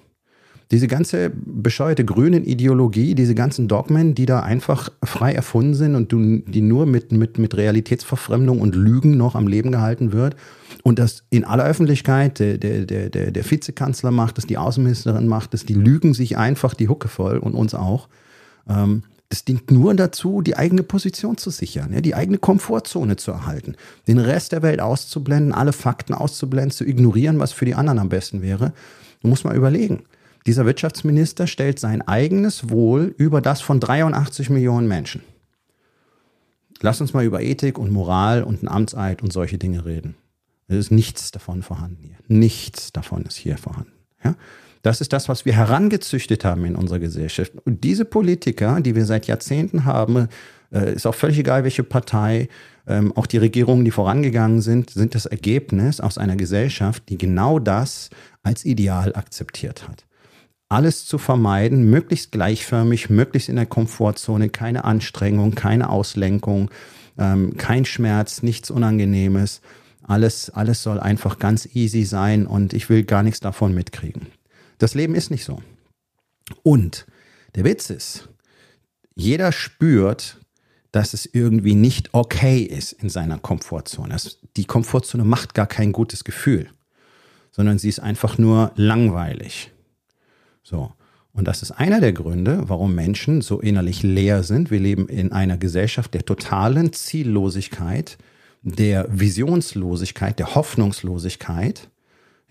Diese 0.71 0.87
ganze 0.87 1.31
bescheuerte 1.31 2.05
grünen 2.05 2.45
Ideologie, 2.45 3.17
diese 3.17 3.35
ganzen 3.35 3.67
Dogmen, 3.67 4.15
die 4.15 4.25
da 4.25 4.41
einfach 4.41 4.91
frei 5.03 5.33
erfunden 5.33 5.75
sind 5.75 5.97
und 5.97 6.13
die 6.13 6.61
nur 6.61 6.87
mit, 6.87 7.11
mit, 7.11 7.39
mit 7.39 7.57
Realitätsverfremdung 7.57 8.61
und 8.61 8.77
Lügen 8.77 9.17
noch 9.17 9.35
am 9.35 9.49
Leben 9.49 9.73
gehalten 9.73 10.13
wird. 10.13 10.37
Und 10.85 11.01
das 11.01 11.25
in 11.31 11.45
aller 11.45 11.65
Öffentlichkeit, 11.65 12.39
der, 12.39 12.57
der, 12.57 12.85
der, 12.85 13.33
der 13.33 13.51
Vizekanzler 13.51 14.13
macht 14.13 14.39
das, 14.39 14.47
die 14.47 14.59
Außenministerin 14.59 15.27
macht 15.27 15.55
das, 15.55 15.65
die 15.65 15.75
lügen 15.75 16.15
sich 16.15 16.39
einfach 16.39 16.75
die 16.75 16.89
Hucke 16.89 17.09
voll 17.09 17.39
und 17.39 17.55
uns 17.55 17.75
auch. 17.75 18.09
Ähm, 18.69 19.03
das 19.29 19.45
dient 19.45 19.71
nur 19.71 19.95
dazu, 19.95 20.41
die 20.41 20.57
eigene 20.57 20.83
Position 20.83 21.37
zu 21.37 21.51
sichern, 21.51 21.93
ja, 21.93 22.01
die 22.01 22.15
eigene 22.15 22.39
Komfortzone 22.39 23.17
zu 23.17 23.31
erhalten, 23.31 23.77
den 24.09 24.19
Rest 24.19 24.53
der 24.53 24.63
Welt 24.63 24.81
auszublenden, 24.81 25.53
alle 25.53 25.73
Fakten 25.73 26.15
auszublenden, 26.15 26.73
zu 26.73 26.85
ignorieren, 26.85 27.39
was 27.39 27.53
für 27.53 27.65
die 27.65 27.75
anderen 27.75 28.01
am 28.01 28.09
besten 28.09 28.43
wäre. 28.43 28.73
Du 29.23 29.29
musst 29.29 29.45
mal 29.45 29.57
überlegen. 29.57 30.03
Dieser 30.47 30.67
Wirtschaftsminister 30.67 31.47
stellt 31.47 31.79
sein 31.79 32.07
eigenes 32.07 32.71
Wohl 32.71 33.15
über 33.19 33.41
das 33.41 33.61
von 33.61 33.81
83 33.81 34.51
Millionen 34.51 34.89
Menschen. 34.89 35.23
Lass 36.81 37.01
uns 37.01 37.13
mal 37.13 37.25
über 37.25 37.43
Ethik 37.43 37.79
und 37.79 37.91
Moral 37.91 38.43
und 38.43 38.61
einen 38.61 38.69
Amtseid 38.69 39.23
und 39.23 39.33
solche 39.33 39.59
Dinge 39.59 39.85
reden. 39.85 40.17
Es 40.67 40.77
ist 40.77 40.91
nichts 40.91 41.31
davon 41.31 41.63
vorhanden 41.63 42.03
hier. 42.03 42.17
Nichts 42.29 42.93
davon 42.93 43.25
ist 43.25 43.37
hier 43.37 43.59
vorhanden. 43.59 43.93
Ja? 44.25 44.35
Das 44.83 45.03
ist 45.03 45.13
das, 45.13 45.29
was 45.29 45.45
wir 45.45 45.53
herangezüchtet 45.53 46.45
haben 46.45 46.65
in 46.65 46.75
unserer 46.75 47.01
Gesellschaft. 47.01 47.53
Und 47.67 47.85
diese 47.85 48.07
Politiker, 48.07 48.81
die 48.81 48.95
wir 48.95 49.05
seit 49.05 49.27
Jahrzehnten 49.27 49.85
haben, 49.85 50.29
äh, 50.73 50.95
ist 50.95 51.07
auch 51.07 51.15
völlig 51.15 51.39
egal, 51.39 51.65
welche 51.65 51.83
Partei, 51.83 52.49
ähm, 52.87 53.15
auch 53.17 53.27
die 53.27 53.37
Regierungen, 53.37 53.85
die 53.85 53.91
vorangegangen 53.91 54.63
sind, 54.63 54.91
sind 54.91 55.15
das 55.15 55.27
Ergebnis 55.27 56.01
aus 56.01 56.17
einer 56.17 56.37
Gesellschaft, 56.37 57.03
die 57.11 57.19
genau 57.19 57.59
das 57.59 58.09
als 58.43 58.65
Ideal 58.65 59.15
akzeptiert 59.15 59.87
hat. 59.87 60.07
Alles 60.71 61.05
zu 61.05 61.19
vermeiden, 61.19 61.91
möglichst 61.91 62.31
gleichförmig, 62.31 63.11
möglichst 63.11 63.49
in 63.49 63.57
der 63.57 63.67
Komfortzone, 63.67 64.51
keine 64.51 64.85
Anstrengung, 64.85 65.57
keine 65.57 65.91
Auslenkung, 65.91 66.71
ähm, 67.19 67.57
kein 67.57 67.85
Schmerz, 67.85 68.45
nichts 68.45 68.71
Unangenehmes. 68.71 69.63
Alles, 70.05 70.49
alles 70.51 70.85
soll 70.85 71.01
einfach 71.01 71.41
ganz 71.41 71.69
easy 71.75 72.05
sein 72.05 72.47
und 72.47 72.73
ich 72.73 72.89
will 72.89 73.03
gar 73.03 73.25
nichts 73.25 73.41
davon 73.41 73.75
mitkriegen. 73.75 74.29
Das 74.79 74.95
Leben 74.95 75.17
ist 75.17 75.33
nicht 75.33 75.45
so. 75.45 75.61
Und 76.63 77.05
der 77.57 77.65
Witz 77.65 77.91
ist, 77.91 78.29
jeder 79.17 79.51
spürt, 79.51 80.39
dass 80.93 81.15
es 81.15 81.27
irgendwie 81.27 81.75
nicht 81.75 82.11
okay 82.13 82.63
ist 82.63 82.93
in 82.93 83.09
seiner 83.09 83.39
Komfortzone. 83.39 84.17
Die 84.57 84.67
Komfortzone 84.67 85.25
macht 85.25 85.55
gar 85.55 85.67
kein 85.67 85.91
gutes 85.91 86.23
Gefühl, 86.23 86.69
sondern 87.51 87.81
sie 87.81 87.89
ist 87.89 87.99
einfach 87.99 88.39
nur 88.39 88.71
langweilig. 88.77 89.73
So. 90.63 90.93
Und 91.33 91.47
das 91.47 91.63
ist 91.63 91.71
einer 91.71 92.01
der 92.01 92.13
Gründe, 92.13 92.65
warum 92.67 92.95
Menschen 92.95 93.41
so 93.41 93.61
innerlich 93.61 94.03
leer 94.03 94.43
sind. 94.43 94.71
Wir 94.71 94.81
leben 94.81 95.09
in 95.09 95.33
einer 95.33 95.57
Gesellschaft 95.57 96.13
der 96.15 96.25
totalen 96.25 96.93
Ziellosigkeit, 96.93 98.19
der 98.63 99.07
Visionslosigkeit, 99.11 100.39
der 100.39 100.55
Hoffnungslosigkeit. 100.55 101.89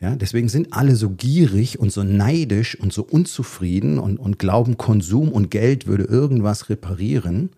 Ja, 0.01 0.15
deswegen 0.15 0.47
sind 0.47 0.71
alle 0.71 0.95
so 0.95 1.09
gierig 1.09 1.77
und 1.77 1.91
so 1.91 2.03
neidisch 2.03 2.79
und 2.79 2.93
so 2.93 3.03
unzufrieden 3.03 3.99
und, 3.99 4.17
und 4.17 4.39
glauben, 4.39 4.77
Konsum 4.77 5.29
und 5.29 5.51
Geld 5.51 5.87
würde 5.87 6.05
irgendwas 6.05 6.69
reparieren. 6.69 7.49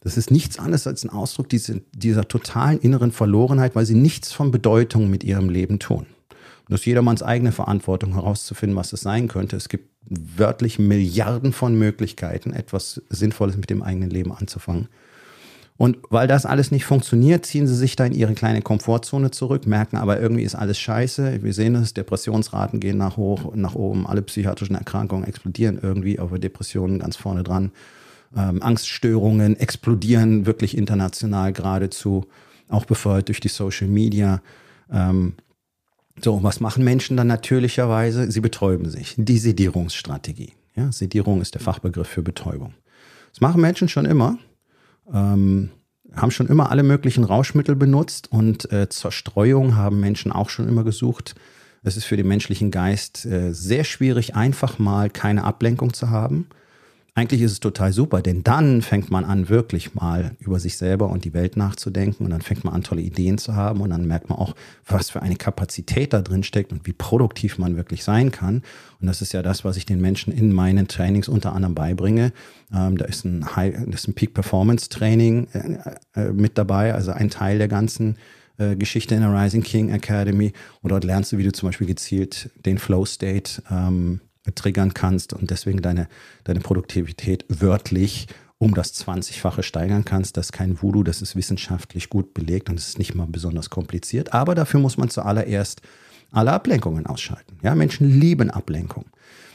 Das 0.00 0.18
ist 0.18 0.30
nichts 0.30 0.58
anderes 0.58 0.86
als 0.86 1.04
ein 1.04 1.10
Ausdruck 1.10 1.48
dieser, 1.48 1.76
dieser 1.94 2.28
totalen 2.28 2.78
inneren 2.80 3.12
Verlorenheit, 3.12 3.74
weil 3.74 3.86
sie 3.86 3.94
nichts 3.94 4.32
von 4.32 4.50
Bedeutung 4.50 5.08
mit 5.08 5.24
ihrem 5.24 5.48
Leben 5.48 5.78
tun. 5.78 6.06
Das 6.68 6.80
ist 6.80 6.86
jedermanns 6.86 7.22
eigene 7.22 7.52
Verantwortung 7.52 8.14
herauszufinden, 8.14 8.76
was 8.76 8.92
es 8.92 9.00
sein 9.00 9.28
könnte. 9.28 9.56
Es 9.56 9.68
gibt 9.68 9.90
wörtlich 10.06 10.78
Milliarden 10.78 11.52
von 11.52 11.78
Möglichkeiten, 11.78 12.52
etwas 12.52 13.02
Sinnvolles 13.08 13.56
mit 13.56 13.70
dem 13.70 13.82
eigenen 13.82 14.10
Leben 14.10 14.32
anzufangen. 14.32 14.88
Und 15.78 15.98
weil 16.10 16.28
das 16.28 16.46
alles 16.46 16.70
nicht 16.70 16.84
funktioniert, 16.84 17.46
ziehen 17.46 17.66
sie 17.66 17.74
sich 17.74 17.96
da 17.96 18.04
in 18.04 18.12
ihre 18.12 18.34
kleine 18.34 18.62
Komfortzone 18.62 19.30
zurück, 19.30 19.66
merken 19.66 19.96
aber 19.96 20.20
irgendwie 20.20 20.44
ist 20.44 20.54
alles 20.54 20.78
scheiße. 20.78 21.42
Wir 21.42 21.52
sehen 21.52 21.74
es, 21.74 21.94
Depressionsraten 21.94 22.78
gehen 22.78 22.98
nach 22.98 23.16
hoch, 23.16 23.54
nach 23.54 23.74
oben, 23.74 24.06
alle 24.06 24.22
psychiatrischen 24.22 24.76
Erkrankungen 24.76 25.24
explodieren 25.24 25.78
irgendwie, 25.82 26.18
aber 26.18 26.38
Depressionen 26.38 26.98
ganz 27.00 27.16
vorne 27.16 27.42
dran. 27.42 27.72
Ähm, 28.36 28.62
Angststörungen 28.62 29.58
explodieren 29.58 30.46
wirklich 30.46 30.76
international 30.76 31.52
geradezu, 31.52 32.26
auch 32.68 32.84
befeuert 32.84 33.28
durch 33.28 33.40
die 33.40 33.48
Social 33.48 33.88
Media. 33.88 34.40
Ähm, 34.90 35.34
so, 36.20 36.42
was 36.42 36.60
machen 36.60 36.84
Menschen 36.84 37.16
dann 37.16 37.26
natürlicherweise? 37.26 38.30
Sie 38.30 38.40
betäuben 38.40 38.88
sich. 38.90 39.14
Die 39.16 39.38
Sedierungsstrategie. 39.38 40.52
Ja, 40.74 40.90
Sedierung 40.92 41.40
ist 41.40 41.54
der 41.54 41.60
Fachbegriff 41.60 42.08
für 42.08 42.22
Betäubung. 42.22 42.74
Das 43.30 43.40
machen 43.40 43.60
Menschen 43.60 43.88
schon 43.88 44.04
immer. 44.04 44.38
Ähm, 45.12 45.70
haben 46.14 46.30
schon 46.30 46.48
immer 46.48 46.70
alle 46.70 46.82
möglichen 46.82 47.24
Rauschmittel 47.24 47.74
benutzt 47.74 48.30
und 48.30 48.70
äh, 48.70 48.88
Zerstreuung 48.88 49.76
haben 49.76 50.00
Menschen 50.00 50.30
auch 50.30 50.50
schon 50.50 50.68
immer 50.68 50.84
gesucht. 50.84 51.34
Es 51.82 51.96
ist 51.96 52.04
für 52.04 52.16
den 52.16 52.28
menschlichen 52.28 52.70
Geist 52.70 53.24
äh, 53.24 53.52
sehr 53.52 53.84
schwierig, 53.84 54.36
einfach 54.36 54.78
mal 54.78 55.10
keine 55.10 55.44
Ablenkung 55.44 55.94
zu 55.94 56.10
haben 56.10 56.46
eigentlich 57.14 57.42
ist 57.42 57.52
es 57.52 57.60
total 57.60 57.92
super, 57.92 58.22
denn 58.22 58.42
dann 58.42 58.80
fängt 58.80 59.10
man 59.10 59.26
an, 59.26 59.50
wirklich 59.50 59.94
mal 59.94 60.34
über 60.38 60.58
sich 60.58 60.78
selber 60.78 61.10
und 61.10 61.26
die 61.26 61.34
Welt 61.34 61.58
nachzudenken 61.58 62.24
und 62.24 62.30
dann 62.30 62.40
fängt 62.40 62.64
man 62.64 62.72
an, 62.72 62.82
tolle 62.82 63.02
Ideen 63.02 63.36
zu 63.36 63.54
haben 63.54 63.82
und 63.82 63.90
dann 63.90 64.06
merkt 64.06 64.30
man 64.30 64.38
auch, 64.38 64.54
was 64.86 65.10
für 65.10 65.20
eine 65.20 65.36
Kapazität 65.36 66.14
da 66.14 66.22
drin 66.22 66.42
steckt 66.42 66.72
und 66.72 66.86
wie 66.86 66.94
produktiv 66.94 67.58
man 67.58 67.76
wirklich 67.76 68.02
sein 68.02 68.30
kann. 68.30 68.62
Und 68.98 69.08
das 69.08 69.20
ist 69.20 69.34
ja 69.34 69.42
das, 69.42 69.62
was 69.62 69.76
ich 69.76 69.84
den 69.84 70.00
Menschen 70.00 70.32
in 70.32 70.52
meinen 70.52 70.88
Trainings 70.88 71.28
unter 71.28 71.52
anderem 71.52 71.74
beibringe. 71.74 72.32
Ähm, 72.72 72.96
da 72.96 73.04
ist 73.04 73.26
ein, 73.26 73.44
ein 73.44 74.14
Peak 74.14 74.32
Performance 74.32 74.88
Training 74.88 75.48
äh, 75.52 75.78
äh, 76.18 76.32
mit 76.32 76.56
dabei, 76.56 76.94
also 76.94 77.10
ein 77.12 77.28
Teil 77.28 77.58
der 77.58 77.68
ganzen 77.68 78.16
äh, 78.56 78.74
Geschichte 78.74 79.14
in 79.14 79.20
der 79.20 79.34
Rising 79.34 79.62
King 79.62 79.90
Academy. 79.90 80.54
Und 80.80 80.92
dort 80.92 81.04
lernst 81.04 81.32
du, 81.32 81.36
wie 81.36 81.44
du 81.44 81.52
zum 81.52 81.68
Beispiel 81.68 81.86
gezielt 81.86 82.48
den 82.64 82.78
Flow 82.78 83.04
State 83.04 83.62
ähm, 83.70 84.20
triggern 84.54 84.94
kannst 84.94 85.32
und 85.32 85.50
deswegen 85.50 85.82
deine, 85.82 86.08
deine 86.44 86.60
Produktivität 86.60 87.44
wörtlich 87.48 88.26
um 88.58 88.74
das 88.74 88.94
20-fache 88.94 89.62
steigern 89.62 90.04
kannst. 90.04 90.36
Das 90.36 90.46
ist 90.46 90.52
kein 90.52 90.80
Voodoo, 90.80 91.02
das 91.02 91.20
ist 91.20 91.34
wissenschaftlich 91.34 92.10
gut 92.10 92.32
belegt 92.34 92.70
und 92.70 92.78
es 92.78 92.88
ist 92.88 92.98
nicht 92.98 93.14
mal 93.14 93.26
besonders 93.26 93.70
kompliziert. 93.70 94.32
Aber 94.32 94.54
dafür 94.54 94.80
muss 94.80 94.96
man 94.96 95.10
zuallererst 95.10 95.82
alle 96.30 96.52
Ablenkungen 96.52 97.06
ausschalten. 97.06 97.58
Ja, 97.62 97.74
Menschen 97.74 98.20
lieben 98.20 98.50
Ablenkung. 98.50 99.06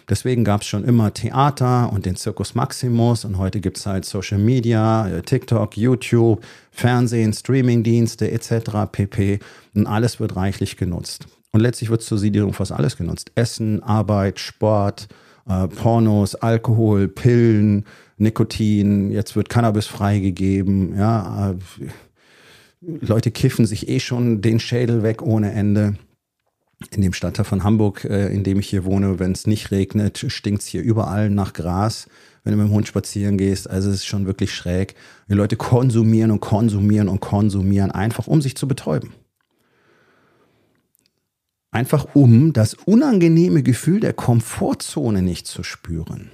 Deswegen 0.10 0.46
gab 0.46 0.62
es 0.62 0.68
schon 0.68 0.86
immer 0.86 1.14
Theater 1.14 1.92
und 1.92 2.06
den 2.06 2.16
Circus 2.16 2.56
Maximus 2.56 3.26
und 3.26 3.38
heute 3.38 3.60
gibt 3.60 3.78
es 3.78 3.86
halt 3.86 4.06
Social 4.06 4.38
Media, 4.38 5.08
äh, 5.10 5.22
TikTok, 5.22 5.76
YouTube, 5.76 6.46
Fernsehen, 6.72 7.34
Streamingdienste 7.34 8.32
etc. 8.32 8.90
pp. 8.90 9.40
Und 9.74 9.86
alles 9.86 10.22
wird 10.22 10.38
reichlich 10.38 10.78
genutzt. 10.78 11.28
Und 11.58 11.64
letztlich 11.64 11.90
wird 11.90 12.04
zur 12.04 12.20
Sedierung 12.20 12.54
fast 12.54 12.72
alles 12.72 12.98
genutzt. 12.98 13.32
Essen, 13.34 13.82
Arbeit, 13.82 14.40
Sport, 14.40 15.08
äh, 15.50 15.68
Pornos, 15.68 16.36
Alkohol, 16.36 17.08
Pillen, 17.08 17.86
Nikotin, 18.18 19.10
jetzt 19.10 19.36
wird 19.36 19.50
Cannabis 19.50 19.88
freigegeben, 19.88 20.96
ja. 20.96 21.50
Äh, 21.50 21.56
Leute 23.02 23.32
kiffen 23.32 23.66
sich 23.66 23.90
eh 23.90 24.00
schon 24.00 24.44
den 24.44 24.60
Schädel 24.60 25.02
weg 25.02 25.24
ohne 25.24 25.52
Ende. 25.52 25.96
In 26.92 27.02
dem 27.02 27.14
Stadtteil 27.14 27.44
von 27.44 27.64
Hamburg, 27.64 28.06
äh, 28.06 28.28
in 28.28 28.44
dem 28.44 28.60
ich 28.60 28.70
hier 28.70 28.86
wohne, 28.86 29.18
wenn 29.18 29.32
es 29.32 29.48
nicht 29.48 29.72
regnet, 29.72 30.26
stinkt 30.28 30.62
es 30.62 30.68
hier 30.68 30.84
überall 30.84 31.32
nach 31.32 31.54
Gras, 31.54 32.08
wenn 32.44 32.52
du 32.52 32.60
mit 32.60 32.68
dem 32.68 32.74
Hund 32.76 32.88
spazieren 32.88 33.40
gehst. 33.40 33.68
Also 33.68 33.90
es 33.90 33.96
ist 33.96 34.06
schon 34.06 34.28
wirklich 34.28 34.54
schräg. 34.54 34.94
Die 35.28 35.34
Leute 35.34 35.56
konsumieren 35.56 36.30
und 36.30 36.40
konsumieren 36.40 37.10
und 37.10 37.20
konsumieren, 37.20 37.90
einfach 37.90 38.28
um 38.28 38.44
sich 38.44 38.56
zu 38.56 38.68
betäuben. 38.68 39.10
Einfach 41.78 42.08
um 42.16 42.54
das 42.54 42.74
unangenehme 42.74 43.62
Gefühl 43.62 44.00
der 44.00 44.14
Komfortzone 44.14 45.22
nicht 45.22 45.46
zu 45.46 45.62
spüren. 45.62 46.32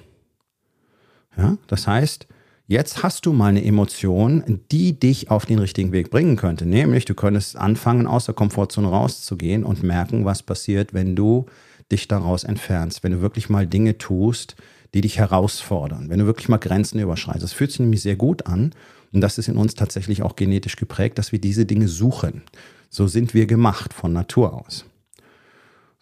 Ja, 1.37 1.57
das 1.67 1.85
heißt, 1.85 2.27
jetzt 2.67 3.03
hast 3.03 3.25
du 3.25 3.33
mal 3.33 3.47
eine 3.47 3.65
Emotion, 3.65 4.61
die 4.71 4.97
dich 4.97 5.29
auf 5.31 5.45
den 5.45 5.59
richtigen 5.59 5.91
Weg 5.91 6.11
bringen 6.11 6.37
könnte. 6.37 6.65
Nämlich, 6.65 7.03
du 7.03 7.13
könntest 7.13 7.57
anfangen, 7.57 8.07
aus 8.07 8.23
der 8.23 8.35
Komfortzone 8.35 8.87
rauszugehen 8.87 9.65
und 9.65 9.83
merken, 9.83 10.23
was 10.23 10.43
passiert, 10.43 10.93
wenn 10.93 11.13
du 11.13 11.45
dich 11.91 12.07
daraus 12.07 12.45
entfernst. 12.45 13.03
Wenn 13.03 13.11
du 13.11 13.19
wirklich 13.19 13.49
mal 13.49 13.67
Dinge 13.67 13.97
tust, 13.97 14.55
die 14.93 15.01
dich 15.01 15.17
herausfordern. 15.17 16.09
Wenn 16.09 16.19
du 16.19 16.25
wirklich 16.25 16.47
mal 16.47 16.55
Grenzen 16.55 17.01
überschreitest. 17.01 17.43
Das 17.43 17.51
fühlt 17.51 17.71
sich 17.71 17.81
nämlich 17.81 18.01
sehr 18.01 18.15
gut 18.15 18.47
an. 18.47 18.71
Und 19.11 19.19
das 19.19 19.37
ist 19.37 19.49
in 19.49 19.57
uns 19.57 19.75
tatsächlich 19.75 20.23
auch 20.23 20.37
genetisch 20.37 20.77
geprägt, 20.77 21.17
dass 21.17 21.33
wir 21.33 21.39
diese 21.39 21.65
Dinge 21.65 21.89
suchen. 21.89 22.43
So 22.89 23.07
sind 23.07 23.33
wir 23.33 23.45
gemacht 23.45 23.93
von 23.93 24.13
Natur 24.13 24.53
aus. 24.53 24.85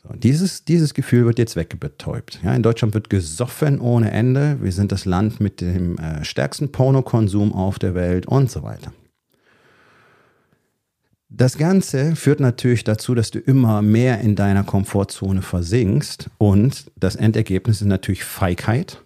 So, 0.03 0.09
dieses, 0.15 0.65
dieses 0.65 0.93
Gefühl 0.93 1.25
wird 1.25 1.37
jetzt 1.37 1.55
wegbetäubt. 1.55 2.39
Ja, 2.43 2.55
in 2.55 2.63
Deutschland 2.63 2.93
wird 2.93 3.09
gesoffen 3.09 3.79
ohne 3.79 4.11
Ende. 4.11 4.57
Wir 4.61 4.71
sind 4.71 4.91
das 4.91 5.05
Land 5.05 5.39
mit 5.39 5.61
dem 5.61 5.97
äh, 5.97 6.23
stärksten 6.23 6.71
Pornokonsum 6.71 7.53
auf 7.53 7.77
der 7.77 7.93
Welt 7.93 8.25
und 8.25 8.49
so 8.49 8.63
weiter. 8.63 8.91
Das 11.29 11.57
Ganze 11.57 12.15
führt 12.15 12.39
natürlich 12.39 12.83
dazu, 12.83 13.15
dass 13.15 13.31
du 13.31 13.39
immer 13.39 13.81
mehr 13.81 14.19
in 14.19 14.35
deiner 14.35 14.63
Komfortzone 14.63 15.41
versinkst 15.41 16.29
und 16.37 16.91
das 16.97 17.15
Endergebnis 17.15 17.79
ist 17.79 17.87
natürlich 17.87 18.25
Feigheit. 18.25 19.01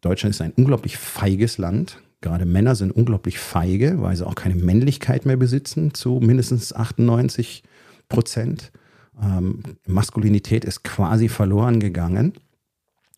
Deutschland 0.00 0.34
ist 0.34 0.40
ein 0.40 0.52
unglaublich 0.56 0.96
feiges 0.96 1.58
Land. 1.58 1.98
Gerade 2.22 2.44
Männer 2.44 2.74
sind 2.74 2.90
unglaublich 2.90 3.38
feige, 3.38 4.00
weil 4.02 4.16
sie 4.16 4.26
auch 4.26 4.34
keine 4.34 4.56
Männlichkeit 4.56 5.26
mehr 5.26 5.36
besitzen, 5.36 5.94
zu 5.94 6.18
mindestens 6.20 6.72
98 6.72 7.62
Prozent. 8.08 8.72
Ähm, 9.22 9.62
Maskulinität 9.86 10.64
ist 10.64 10.84
quasi 10.84 11.28
verloren 11.28 11.80
gegangen. 11.80 12.34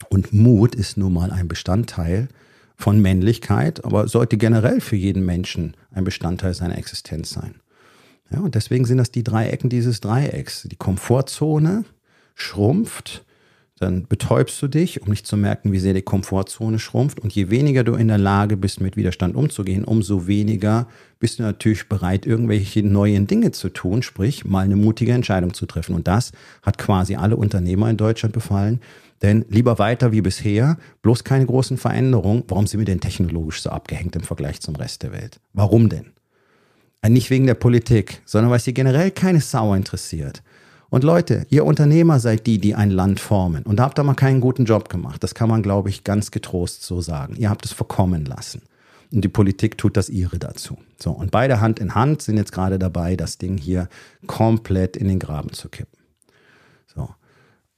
Und 0.09 0.33
Mut 0.33 0.75
ist 0.75 0.97
nun 0.97 1.13
mal 1.13 1.31
ein 1.31 1.49
Bestandteil 1.49 2.29
von 2.77 3.01
Männlichkeit, 3.01 3.85
aber 3.85 4.09
sollte 4.09 4.37
generell 4.37 4.81
für 4.81 4.97
jeden 4.97 5.25
Menschen 5.25 5.77
ein 5.93 6.05
Bestandteil 6.05 6.55
seiner 6.55 6.77
Existenz 6.77 7.31
sein. 7.31 7.55
Ja, 8.31 8.41
und 8.41 8.55
deswegen 8.55 8.85
sind 8.85 8.99
das 8.99 9.11
die 9.11 9.23
drei 9.23 9.49
Ecken 9.49 9.71
dieses 9.71 10.01
Dreiecks. 10.01 10.67
Die 10.71 10.77
Komfortzone 10.77 11.85
schrumpft, 12.35 13.25
dann 13.79 14.07
betäubst 14.07 14.63
du 14.63 14.69
dich, 14.69 15.03
um 15.03 15.09
nicht 15.11 15.27
zu 15.27 15.37
merken, 15.37 15.73
wie 15.73 15.81
sehr 15.81 15.95
die 15.95 16.03
Komfortzone 16.03 16.79
schrumpft. 16.79 17.19
Und 17.19 17.35
je 17.35 17.51
weniger 17.51 17.83
du 17.83 17.95
in 17.95 18.09
der 18.09 18.19
Lage 18.19 18.57
bist, 18.57 18.81
mit 18.81 18.97
Widerstand 18.97 19.35
umzugehen, 19.35 19.85
umso 19.85 20.27
weniger 20.27 20.87
bist 21.19 21.39
du 21.39 21.43
natürlich 21.43 21.89
bereit, 21.89 22.25
irgendwelche 22.25 22.83
neuen 22.83 23.27
Dinge 23.27 23.51
zu 23.51 23.71
tun, 23.71 24.03
sprich 24.03 24.45
mal 24.45 24.65
eine 24.65 24.77
mutige 24.77 25.13
Entscheidung 25.13 25.53
zu 25.53 25.67
treffen. 25.67 25.95
Und 25.95 26.07
das 26.07 26.33
hat 26.63 26.79
quasi 26.79 27.17
alle 27.17 27.37
Unternehmer 27.37 27.91
in 27.91 27.97
Deutschland 27.97 28.33
befallen. 28.35 28.81
Denn 29.21 29.45
lieber 29.49 29.79
weiter 29.79 30.13
wie 30.13 30.21
bisher, 30.21 30.79
bloß 31.03 31.25
keine 31.25 31.47
großen 31.47 31.77
Veränderungen. 31.77 32.45
Warum 32.49 32.67
sind 32.67 32.81
wir 32.81 32.85
denn 32.85 33.01
technologisch 33.01 33.63
so 33.63 33.71
abgehängt 33.71 34.17
im 34.17 34.23
Vergleich 34.23 34.61
zum 34.61 34.77
Rest 34.77 35.03
der 35.03 35.13
Welt? 35.13 35.41
Warum 35.53 35.89
denn? 35.89 36.07
Nicht 37.09 37.31
wegen 37.31 37.47
der 37.47 37.55
Politik, 37.55 38.23
sondern 38.25 38.51
weil 38.51 38.59
es 38.59 38.65
dir 38.65 38.73
generell 38.73 39.11
keine 39.11 39.41
Sau 39.41 39.75
interessiert. 39.75 40.43
Und 40.93 41.05
Leute, 41.05 41.47
ihr 41.49 41.65
Unternehmer 41.65 42.21
seid 42.21 42.47
die, 42.47 42.59
die 42.59 42.75
ein 42.75 42.91
Land 42.91 43.19
formen. 43.19 43.63
Und 43.63 43.77
da 43.77 43.85
habt 43.85 43.99
ihr 43.99 44.03
mal 44.03 44.13
keinen 44.13 44.43
guten 44.43 44.67
Job 44.67 44.91
gemacht. 44.91 45.25
Das 45.25 45.35
kann 45.35 45.49
man, 45.49 45.63
glaube 45.63 45.89
ich, 45.89 46.05
ganz 46.05 46.31
getrost 46.31 46.83
so 46.83 47.01
sagen. 47.01 47.35
Ihr 47.37 47.49
habt 47.49 47.65
es 47.65 47.73
verkommen 47.73 48.27
lassen. 48.27 48.61
Und 49.11 49.23
die 49.23 49.31
Politik 49.31 49.79
tut 49.79 49.97
das 49.97 50.11
ihre 50.11 50.39
dazu. 50.39 50.77
So, 51.01 51.13
und 51.13 51.31
beide 51.31 51.63
Hand 51.63 51.81
in 51.81 51.95
Hand 51.95 52.21
sind 52.21 52.37
jetzt 52.37 52.53
gerade 52.53 52.79
dabei, 52.79 53.17
das 53.17 53.39
Ding 53.39 53.57
hier 53.57 53.89
komplett 54.27 54.99
in 54.99 55.09
den 55.09 55.19
Graben 55.19 55.55
zu 55.55 55.71
kippen. 55.71 55.99
So. 56.95 57.09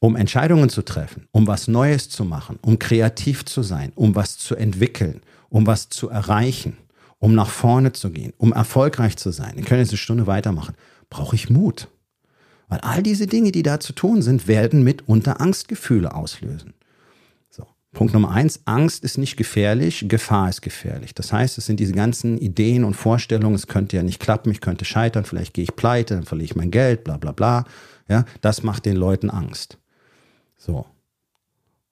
Um 0.00 0.16
Entscheidungen 0.16 0.68
zu 0.68 0.82
treffen, 0.82 1.28
um 1.30 1.46
was 1.46 1.68
Neues 1.68 2.08
zu 2.08 2.24
machen, 2.24 2.58
um 2.62 2.80
kreativ 2.80 3.44
zu 3.44 3.62
sein, 3.62 3.92
um 3.94 4.16
was 4.16 4.38
zu 4.38 4.56
entwickeln, 4.56 5.20
um 5.50 5.68
was 5.68 5.88
zu 5.88 6.08
erreichen, 6.08 6.78
um 7.20 7.36
nach 7.36 7.50
vorne 7.50 7.92
zu 7.92 8.10
gehen, 8.10 8.32
um 8.38 8.52
erfolgreich 8.52 9.16
zu 9.16 9.30
sein, 9.30 9.52
ich 9.56 9.66
können 9.66 9.82
jetzt 9.82 9.90
eine 9.90 9.98
Stunde 9.98 10.26
weitermachen, 10.26 10.74
brauche 11.10 11.36
ich 11.36 11.48
Mut. 11.48 11.86
Weil 12.74 12.80
all 12.80 13.04
diese 13.04 13.28
Dinge, 13.28 13.52
die 13.52 13.62
da 13.62 13.78
zu 13.78 13.92
tun 13.92 14.20
sind, 14.20 14.48
werden 14.48 14.82
mitunter 14.82 15.40
Angstgefühle 15.40 16.12
auslösen. 16.12 16.74
So. 17.48 17.68
Punkt 17.92 18.12
Nummer 18.14 18.32
eins, 18.32 18.62
Angst 18.64 19.04
ist 19.04 19.16
nicht 19.16 19.36
gefährlich, 19.36 20.06
Gefahr 20.08 20.48
ist 20.48 20.60
gefährlich. 20.60 21.14
Das 21.14 21.32
heißt, 21.32 21.56
es 21.56 21.66
sind 21.66 21.78
diese 21.78 21.92
ganzen 21.92 22.36
Ideen 22.36 22.82
und 22.82 22.94
Vorstellungen, 22.94 23.54
es 23.54 23.68
könnte 23.68 23.94
ja 23.94 24.02
nicht 24.02 24.18
klappen, 24.18 24.50
ich 24.50 24.60
könnte 24.60 24.84
scheitern, 24.84 25.24
vielleicht 25.24 25.54
gehe 25.54 25.62
ich 25.62 25.76
pleite, 25.76 26.16
dann 26.16 26.24
verliere 26.24 26.46
ich 26.46 26.56
mein 26.56 26.72
Geld, 26.72 27.04
bla 27.04 27.16
bla 27.16 27.30
bla. 27.30 27.64
Ja, 28.08 28.24
das 28.40 28.64
macht 28.64 28.86
den 28.86 28.96
Leuten 28.96 29.30
Angst. 29.30 29.78
So. 30.56 30.84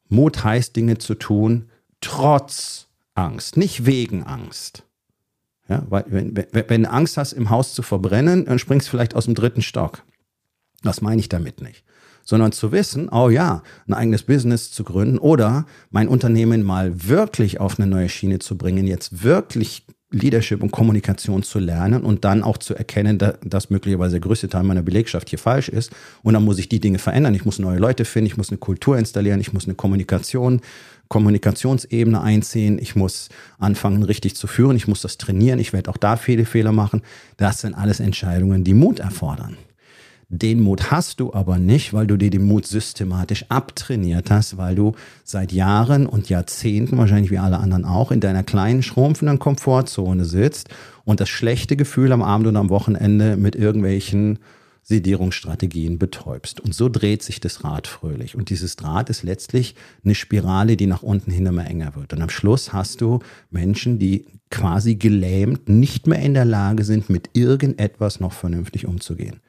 Mut 0.08 0.42
heißt, 0.42 0.74
Dinge 0.74 0.98
zu 0.98 1.14
tun, 1.14 1.70
trotz 2.00 2.88
Angst, 3.14 3.56
nicht 3.56 3.86
wegen 3.86 4.24
Angst. 4.24 4.82
Ja, 5.68 5.86
weil 5.88 6.06
wenn, 6.08 6.36
wenn, 6.36 6.48
wenn 6.66 6.82
du 6.82 6.90
Angst 6.90 7.16
hast, 7.16 7.34
im 7.34 7.50
Haus 7.50 7.72
zu 7.72 7.82
verbrennen, 7.82 8.46
dann 8.46 8.58
springst 8.58 8.88
du 8.88 8.90
vielleicht 8.90 9.14
aus 9.14 9.26
dem 9.26 9.36
dritten 9.36 9.62
Stock. 9.62 10.02
Das 10.82 11.00
meine 11.00 11.20
ich 11.20 11.28
damit 11.28 11.60
nicht. 11.60 11.84
Sondern 12.24 12.52
zu 12.52 12.70
wissen, 12.70 13.08
oh 13.08 13.30
ja, 13.30 13.62
ein 13.88 13.94
eigenes 13.94 14.22
Business 14.22 14.70
zu 14.70 14.84
gründen 14.84 15.18
oder 15.18 15.66
mein 15.90 16.08
Unternehmen 16.08 16.62
mal 16.62 17.08
wirklich 17.08 17.58
auf 17.58 17.78
eine 17.78 17.88
neue 17.88 18.08
Schiene 18.08 18.38
zu 18.38 18.56
bringen, 18.56 18.86
jetzt 18.86 19.24
wirklich 19.24 19.84
Leadership 20.12 20.62
und 20.62 20.70
Kommunikation 20.70 21.42
zu 21.42 21.58
lernen 21.58 22.04
und 22.04 22.24
dann 22.24 22.42
auch 22.42 22.58
zu 22.58 22.74
erkennen, 22.74 23.18
dass 23.44 23.70
möglicherweise 23.70 24.12
der 24.12 24.20
größte 24.20 24.48
Teil 24.48 24.62
meiner 24.62 24.82
Belegschaft 24.82 25.30
hier 25.30 25.38
falsch 25.38 25.68
ist. 25.68 25.90
Und 26.22 26.34
dann 26.34 26.44
muss 26.44 26.58
ich 26.58 26.68
die 26.68 26.80
Dinge 26.80 26.98
verändern. 26.98 27.34
Ich 27.34 27.44
muss 27.44 27.58
neue 27.58 27.78
Leute 27.78 28.04
finden, 28.04 28.26
ich 28.26 28.36
muss 28.36 28.50
eine 28.50 28.58
Kultur 28.58 28.98
installieren, 28.98 29.40
ich 29.40 29.52
muss 29.52 29.64
eine 29.64 29.74
Kommunikation, 29.74 30.60
Kommunikationsebene 31.08 32.20
einziehen, 32.20 32.78
ich 32.78 32.94
muss 32.94 33.28
anfangen, 33.58 34.02
richtig 34.02 34.36
zu 34.36 34.46
führen, 34.46 34.76
ich 34.76 34.88
muss 34.88 35.02
das 35.02 35.18
trainieren, 35.18 35.58
ich 35.58 35.72
werde 35.72 35.90
auch 35.90 35.96
da 35.96 36.16
viele 36.16 36.44
Fehler 36.44 36.72
machen. 36.72 37.02
Das 37.36 37.60
sind 37.60 37.74
alles 37.74 38.00
Entscheidungen, 38.00 38.64
die 38.64 38.74
Mut 38.74 38.98
erfordern. 38.98 39.56
Den 40.34 40.60
Mut 40.60 40.90
hast 40.90 41.20
du 41.20 41.34
aber 41.34 41.58
nicht, 41.58 41.92
weil 41.92 42.06
du 42.06 42.16
dir 42.16 42.30
den 42.30 42.44
Mut 42.44 42.66
systematisch 42.66 43.44
abtrainiert 43.50 44.30
hast, 44.30 44.56
weil 44.56 44.74
du 44.74 44.92
seit 45.24 45.52
Jahren 45.52 46.06
und 46.06 46.30
Jahrzehnten, 46.30 46.96
wahrscheinlich 46.96 47.30
wie 47.30 47.36
alle 47.36 47.58
anderen 47.58 47.84
auch, 47.84 48.10
in 48.10 48.20
deiner 48.20 48.42
kleinen, 48.42 48.82
schrumpfenden 48.82 49.38
Komfortzone 49.38 50.24
sitzt 50.24 50.70
und 51.04 51.20
das 51.20 51.28
schlechte 51.28 51.76
Gefühl 51.76 52.12
am 52.12 52.22
Abend 52.22 52.46
und 52.46 52.56
am 52.56 52.70
Wochenende 52.70 53.36
mit 53.36 53.56
irgendwelchen 53.56 54.38
Sedierungsstrategien 54.82 55.98
betäubst. 55.98 56.60
Und 56.60 56.74
so 56.74 56.88
dreht 56.88 57.22
sich 57.22 57.38
das 57.38 57.62
Rad 57.62 57.86
fröhlich. 57.86 58.34
Und 58.34 58.48
dieses 58.48 58.76
Draht 58.76 59.10
ist 59.10 59.24
letztlich 59.24 59.74
eine 60.02 60.14
Spirale, 60.14 60.78
die 60.78 60.86
nach 60.86 61.02
unten 61.02 61.30
hin 61.30 61.44
immer 61.44 61.66
enger 61.66 61.94
wird. 61.94 62.14
Und 62.14 62.22
am 62.22 62.30
Schluss 62.30 62.72
hast 62.72 63.02
du 63.02 63.18
Menschen, 63.50 63.98
die 63.98 64.24
quasi 64.50 64.94
gelähmt, 64.94 65.68
nicht 65.68 66.06
mehr 66.06 66.20
in 66.20 66.32
der 66.32 66.46
Lage 66.46 66.84
sind, 66.84 67.10
mit 67.10 67.28
irgendetwas 67.34 68.18
noch 68.18 68.32
vernünftig 68.32 68.86
umzugehen. 68.86 69.40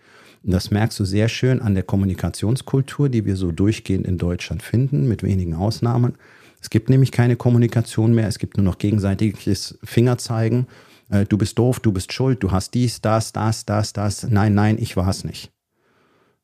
Und 0.43 0.51
das 0.51 0.71
merkst 0.71 0.99
du 0.99 1.05
sehr 1.05 1.29
schön 1.29 1.61
an 1.61 1.73
der 1.73 1.83
Kommunikationskultur, 1.83 3.09
die 3.09 3.25
wir 3.25 3.35
so 3.35 3.51
durchgehend 3.51 4.05
in 4.05 4.17
Deutschland 4.17 4.61
finden, 4.61 5.07
mit 5.07 5.23
wenigen 5.23 5.55
Ausnahmen. 5.55 6.15
Es 6.61 6.69
gibt 6.69 6.89
nämlich 6.89 7.11
keine 7.11 7.35
Kommunikation 7.35 8.13
mehr, 8.13 8.27
es 8.27 8.39
gibt 8.39 8.57
nur 8.57 8.65
noch 8.65 8.77
gegenseitiges 8.77 9.77
Fingerzeigen. 9.83 10.67
Äh, 11.09 11.25
du 11.25 11.37
bist 11.37 11.57
doof, 11.59 11.79
du 11.79 11.91
bist 11.91 12.11
schuld, 12.11 12.43
du 12.43 12.51
hast 12.51 12.73
dies, 12.73 13.01
das, 13.01 13.31
das, 13.31 13.65
das, 13.65 13.93
das. 13.93 14.23
Nein, 14.23 14.53
nein, 14.53 14.77
ich 14.79 14.97
war 14.97 15.07
es 15.07 15.23
nicht. 15.23 15.51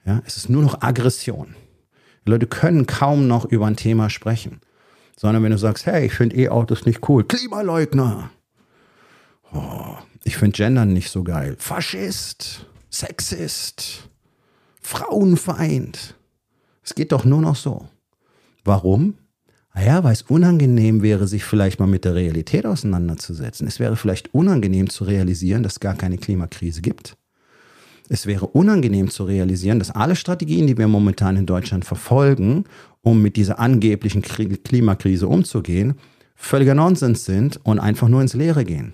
Ja, 0.05 0.21
es 0.25 0.37
ist 0.37 0.49
nur 0.49 0.63
noch 0.63 0.81
Aggression. 0.81 1.55
Die 2.25 2.31
Leute 2.31 2.47
können 2.47 2.85
kaum 2.85 3.27
noch 3.27 3.45
über 3.45 3.67
ein 3.67 3.75
Thema 3.75 4.09
sprechen. 4.09 4.61
Sondern 5.17 5.43
wenn 5.43 5.51
du 5.51 5.57
sagst, 5.57 5.85
hey, 5.85 6.05
ich 6.05 6.13
finde 6.13 6.37
E-Autos 6.37 6.85
nicht 6.85 7.07
cool, 7.09 7.25
Klimaleugner. 7.25 8.29
Oh, 9.51 9.97
ich 10.23 10.37
finde 10.37 10.55
Gendern 10.55 10.93
nicht 10.93 11.09
so 11.09 11.23
geil. 11.23 11.55
Faschist. 11.59 12.65
Sexist, 12.91 14.09
Frauenfeind. 14.81 16.15
Es 16.83 16.95
geht 16.95 17.11
doch 17.11 17.23
nur 17.23 17.41
noch 17.41 17.55
so. 17.55 17.87
Warum? 18.63 19.15
Naja, 19.75 20.03
weil 20.03 20.13
es 20.13 20.23
unangenehm 20.23 21.03
wäre, 21.03 21.27
sich 21.27 21.43
vielleicht 21.43 21.79
mal 21.79 21.87
mit 21.87 22.03
der 22.03 22.15
Realität 22.15 22.65
auseinanderzusetzen. 22.65 23.67
Es 23.67 23.79
wäre 23.79 23.95
vielleicht 23.95 24.33
unangenehm 24.33 24.89
zu 24.89 25.03
realisieren, 25.03 25.63
dass 25.63 25.73
es 25.73 25.79
gar 25.79 25.95
keine 25.95 26.17
Klimakrise 26.17 26.81
gibt. 26.81 27.15
Es 28.09 28.25
wäre 28.25 28.47
unangenehm 28.47 29.09
zu 29.11 29.23
realisieren, 29.23 29.77
dass 29.77 29.91
alle 29.91 30.15
Strategien, 30.15 30.65
die 30.65 30.77
wir 30.77 30.87
momentan 30.87 31.37
in 31.37 31.45
Deutschland 31.45 31.85
verfolgen, 31.85 32.65
um 33.01 33.21
mit 33.21 33.35
dieser 33.35 33.59
angeblichen 33.59 34.23
Klimakrise 34.23 35.27
umzugehen, 35.27 35.93
völliger 36.35 36.73
Nonsens 36.73 37.25
sind 37.25 37.63
und 37.63 37.79
einfach 37.79 38.07
nur 38.07 38.21
ins 38.21 38.33
Leere 38.33 38.65
gehen. 38.65 38.93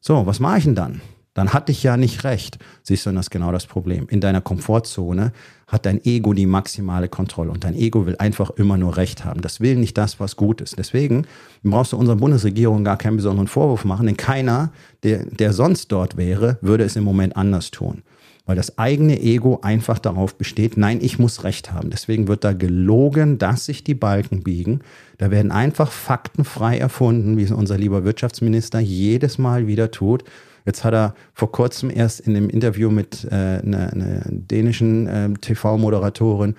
So, 0.00 0.26
was 0.26 0.40
mache 0.40 0.58
ich 0.58 0.64
denn 0.64 0.74
dann? 0.74 1.00
Dann 1.36 1.52
hatte 1.52 1.70
ich 1.70 1.82
ja 1.82 1.98
nicht 1.98 2.24
recht. 2.24 2.58
Siehst 2.82 3.04
du, 3.04 3.12
das 3.12 3.26
ist 3.26 3.30
genau 3.30 3.52
das 3.52 3.66
Problem. 3.66 4.06
In 4.08 4.22
deiner 4.22 4.40
Komfortzone 4.40 5.32
hat 5.66 5.84
dein 5.84 6.02
Ego 6.02 6.32
die 6.32 6.46
maximale 6.46 7.08
Kontrolle 7.08 7.50
und 7.50 7.62
dein 7.62 7.74
Ego 7.74 8.06
will 8.06 8.16
einfach 8.16 8.48
immer 8.50 8.78
nur 8.78 8.96
Recht 8.96 9.26
haben. 9.26 9.42
Das 9.42 9.60
will 9.60 9.76
nicht 9.76 9.98
das, 9.98 10.18
was 10.18 10.36
gut 10.36 10.62
ist. 10.62 10.78
Deswegen 10.78 11.26
brauchst 11.62 11.92
du 11.92 11.98
unserer 11.98 12.16
Bundesregierung 12.16 12.84
gar 12.84 12.96
keinen 12.96 13.16
besonderen 13.16 13.48
Vorwurf 13.48 13.84
machen, 13.84 14.06
denn 14.06 14.16
keiner, 14.16 14.72
der, 15.02 15.26
der 15.26 15.52
sonst 15.52 15.92
dort 15.92 16.16
wäre, 16.16 16.56
würde 16.62 16.84
es 16.84 16.96
im 16.96 17.04
Moment 17.04 17.36
anders 17.36 17.70
tun. 17.70 18.02
Weil 18.46 18.56
das 18.56 18.78
eigene 18.78 19.20
Ego 19.20 19.58
einfach 19.60 19.98
darauf 19.98 20.36
besteht, 20.36 20.78
nein, 20.78 21.00
ich 21.02 21.18
muss 21.18 21.44
Recht 21.44 21.70
haben. 21.70 21.90
Deswegen 21.90 22.28
wird 22.28 22.44
da 22.44 22.54
gelogen, 22.54 23.36
dass 23.36 23.66
sich 23.66 23.84
die 23.84 23.94
Balken 23.94 24.42
biegen. 24.42 24.80
Da 25.18 25.30
werden 25.30 25.50
einfach 25.50 25.92
Fakten 25.92 26.44
frei 26.44 26.78
erfunden, 26.78 27.36
wie 27.36 27.42
es 27.42 27.50
unser 27.50 27.76
lieber 27.76 28.04
Wirtschaftsminister 28.04 28.80
jedes 28.80 29.36
Mal 29.36 29.66
wieder 29.66 29.90
tut. 29.90 30.24
Jetzt 30.66 30.84
hat 30.84 30.92
er 30.92 31.14
vor 31.32 31.52
kurzem 31.52 31.90
erst 31.90 32.20
in 32.20 32.36
einem 32.36 32.50
Interview 32.50 32.90
mit 32.90 33.24
äh, 33.24 33.34
einer, 33.34 33.92
einer 33.92 34.20
dänischen 34.28 35.06
äh, 35.06 35.32
TV-Moderatorin 35.32 36.56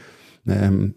ähm, 0.47 0.95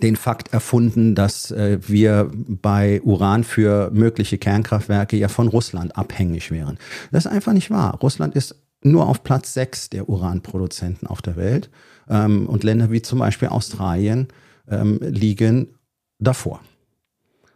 den 0.00 0.16
Fakt 0.16 0.52
erfunden, 0.52 1.14
dass 1.14 1.50
äh, 1.50 1.78
wir 1.86 2.30
bei 2.32 3.02
Uran 3.02 3.44
für 3.44 3.90
mögliche 3.92 4.38
Kernkraftwerke 4.38 5.16
ja 5.16 5.28
von 5.28 5.48
Russland 5.48 5.96
abhängig 5.96 6.50
wären. 6.50 6.78
Das 7.10 7.26
ist 7.26 7.32
einfach 7.32 7.52
nicht 7.52 7.70
wahr. 7.70 7.98
Russland 8.00 8.34
ist 8.34 8.54
nur 8.82 9.08
auf 9.08 9.22
Platz 9.22 9.52
sechs 9.52 9.90
der 9.90 10.08
Uranproduzenten 10.08 11.08
auf 11.08 11.22
der 11.22 11.36
Welt 11.36 11.70
ähm, 12.08 12.46
und 12.46 12.64
Länder 12.64 12.90
wie 12.90 13.02
zum 13.02 13.18
Beispiel 13.18 13.48
Australien 13.48 14.28
ähm, 14.68 14.98
liegen 15.02 15.74
davor. 16.18 16.60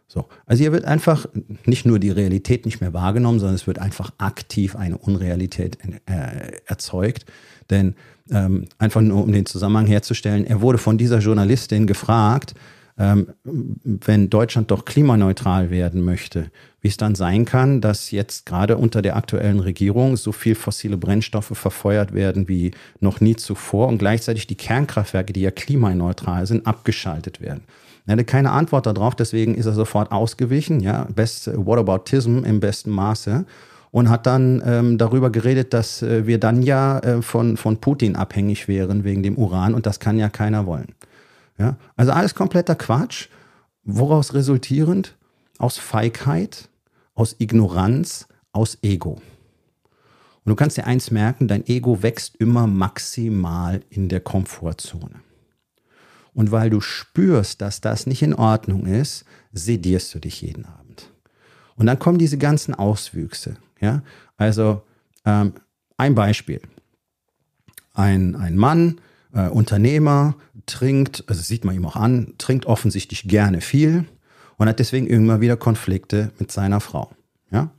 So. 0.07 0.25
Also 0.45 0.61
hier 0.61 0.71
wird 0.71 0.85
einfach 0.85 1.25
nicht 1.65 1.85
nur 1.85 1.99
die 1.99 2.11
Realität 2.11 2.65
nicht 2.65 2.79
mehr 2.79 2.93
wahrgenommen, 2.93 3.39
sondern 3.39 3.55
es 3.55 3.67
wird 3.67 3.79
einfach 3.79 4.11
aktiv 4.17 4.75
eine 4.75 4.97
Unrealität 4.97 5.77
äh, 6.05 6.61
erzeugt. 6.65 7.25
Denn 7.69 7.95
ähm, 8.31 8.65
einfach 8.77 9.01
nur 9.01 9.23
um 9.23 9.31
den 9.31 9.45
Zusammenhang 9.45 9.85
herzustellen, 9.85 10.45
er 10.45 10.61
wurde 10.61 10.77
von 10.77 10.97
dieser 10.97 11.19
Journalistin 11.19 11.87
gefragt, 11.87 12.55
ähm, 12.97 13.27
wenn 13.43 14.29
Deutschland 14.29 14.71
doch 14.71 14.85
klimaneutral 14.85 15.69
werden 15.69 16.03
möchte, 16.03 16.49
wie 16.81 16.87
es 16.87 16.97
dann 16.97 17.13
sein 17.13 17.45
kann, 17.45 17.79
dass 17.79 18.11
jetzt 18.11 18.45
gerade 18.45 18.77
unter 18.77 19.01
der 19.01 19.17
aktuellen 19.17 19.59
Regierung 19.59 20.17
so 20.17 20.31
viel 20.31 20.55
fossile 20.55 20.97
Brennstoffe 20.97 21.51
verfeuert 21.53 22.13
werden 22.13 22.47
wie 22.47 22.71
noch 22.99 23.21
nie 23.21 23.35
zuvor 23.35 23.87
und 23.87 23.99
gleichzeitig 23.99 24.47
die 24.47 24.55
Kernkraftwerke, 24.55 25.33
die 25.33 25.41
ja 25.41 25.51
klimaneutral 25.51 26.47
sind, 26.47 26.65
abgeschaltet 26.65 27.39
werden. 27.39 27.65
Er 28.07 28.13
hatte 28.13 28.23
keine 28.23 28.51
Antwort 28.51 28.85
darauf, 28.85 29.15
deswegen 29.15 29.53
ist 29.55 29.65
er 29.65 29.73
sofort 29.73 30.11
ausgewichen, 30.11 30.79
ja, 30.79 31.07
best 31.13 31.47
Whataboutism 31.53 32.43
im 32.45 32.61
besten 32.61 32.89
Maße 32.89 33.45
und 33.91 34.09
hat 34.09 34.25
dann 34.25 34.61
ähm, 34.65 34.97
darüber 34.97 35.29
geredet, 35.29 35.73
dass 35.73 36.01
äh, 36.01 36.25
wir 36.25 36.39
dann 36.39 36.61
ja 36.61 36.99
äh, 36.99 37.21
von, 37.21 37.57
von 37.57 37.77
Putin 37.77 38.15
abhängig 38.15 38.67
wären 38.69 39.03
wegen 39.03 39.23
dem 39.23 39.37
Uran 39.37 39.73
und 39.73 39.85
das 39.85 39.99
kann 39.99 40.17
ja 40.17 40.29
keiner 40.29 40.65
wollen. 40.65 40.95
Ja? 41.57 41.75
Also 41.97 42.13
alles 42.13 42.33
kompletter 42.33 42.75
Quatsch. 42.75 43.27
Woraus 43.83 44.33
resultierend? 44.33 45.15
Aus 45.59 45.77
Feigheit, 45.77 46.69
aus 47.13 47.35
Ignoranz, 47.39 48.27
aus 48.51 48.77
Ego. 48.81 49.13
Und 49.13 50.51
du 50.51 50.55
kannst 50.55 50.77
dir 50.77 50.85
eins 50.85 51.11
merken, 51.11 51.47
dein 51.47 51.65
Ego 51.67 52.03
wächst 52.03 52.35
immer 52.37 52.67
maximal 52.67 53.81
in 53.89 54.07
der 54.07 54.21
Komfortzone. 54.21 55.26
Und 56.37 56.51
weil 56.51 56.69
du 56.69 56.81
spürst, 56.81 57.61
dass 57.61 57.81
das 57.81 58.05
nicht 58.05 58.21
in 58.21 58.35
Ordnung 58.35 58.85
ist, 58.85 59.25
sedierst 59.53 60.13
du 60.13 60.19
dich 60.19 60.39
jeden 60.43 60.65
Abend. 60.65 61.11
Und 61.75 61.87
dann 61.87 61.97
kommen 61.97 62.19
diese 62.19 62.37
ganzen 62.37 62.75
Auswüchse. 62.75 63.57
Ja? 63.81 64.03
Also 64.37 64.83
ähm, 65.25 65.53
ein 65.97 66.13
Beispiel. 66.13 66.61
Ein, 67.95 68.35
ein 68.35 68.55
Mann, 68.55 69.01
äh, 69.33 69.47
Unternehmer, 69.47 70.35
trinkt, 70.67 71.23
also 71.25 71.41
sieht 71.41 71.65
man 71.65 71.75
ihm 71.75 71.87
auch 71.87 71.95
an, 71.95 72.35
trinkt 72.37 72.67
offensichtlich 72.67 73.27
gerne 73.27 73.59
viel 73.59 74.05
und 74.57 74.69
hat 74.69 74.77
deswegen 74.77 75.07
immer 75.07 75.41
wieder 75.41 75.57
Konflikte 75.57 76.31
mit 76.37 76.51
seiner 76.51 76.81
Frau. 76.81 77.09
Ja? 77.49 77.71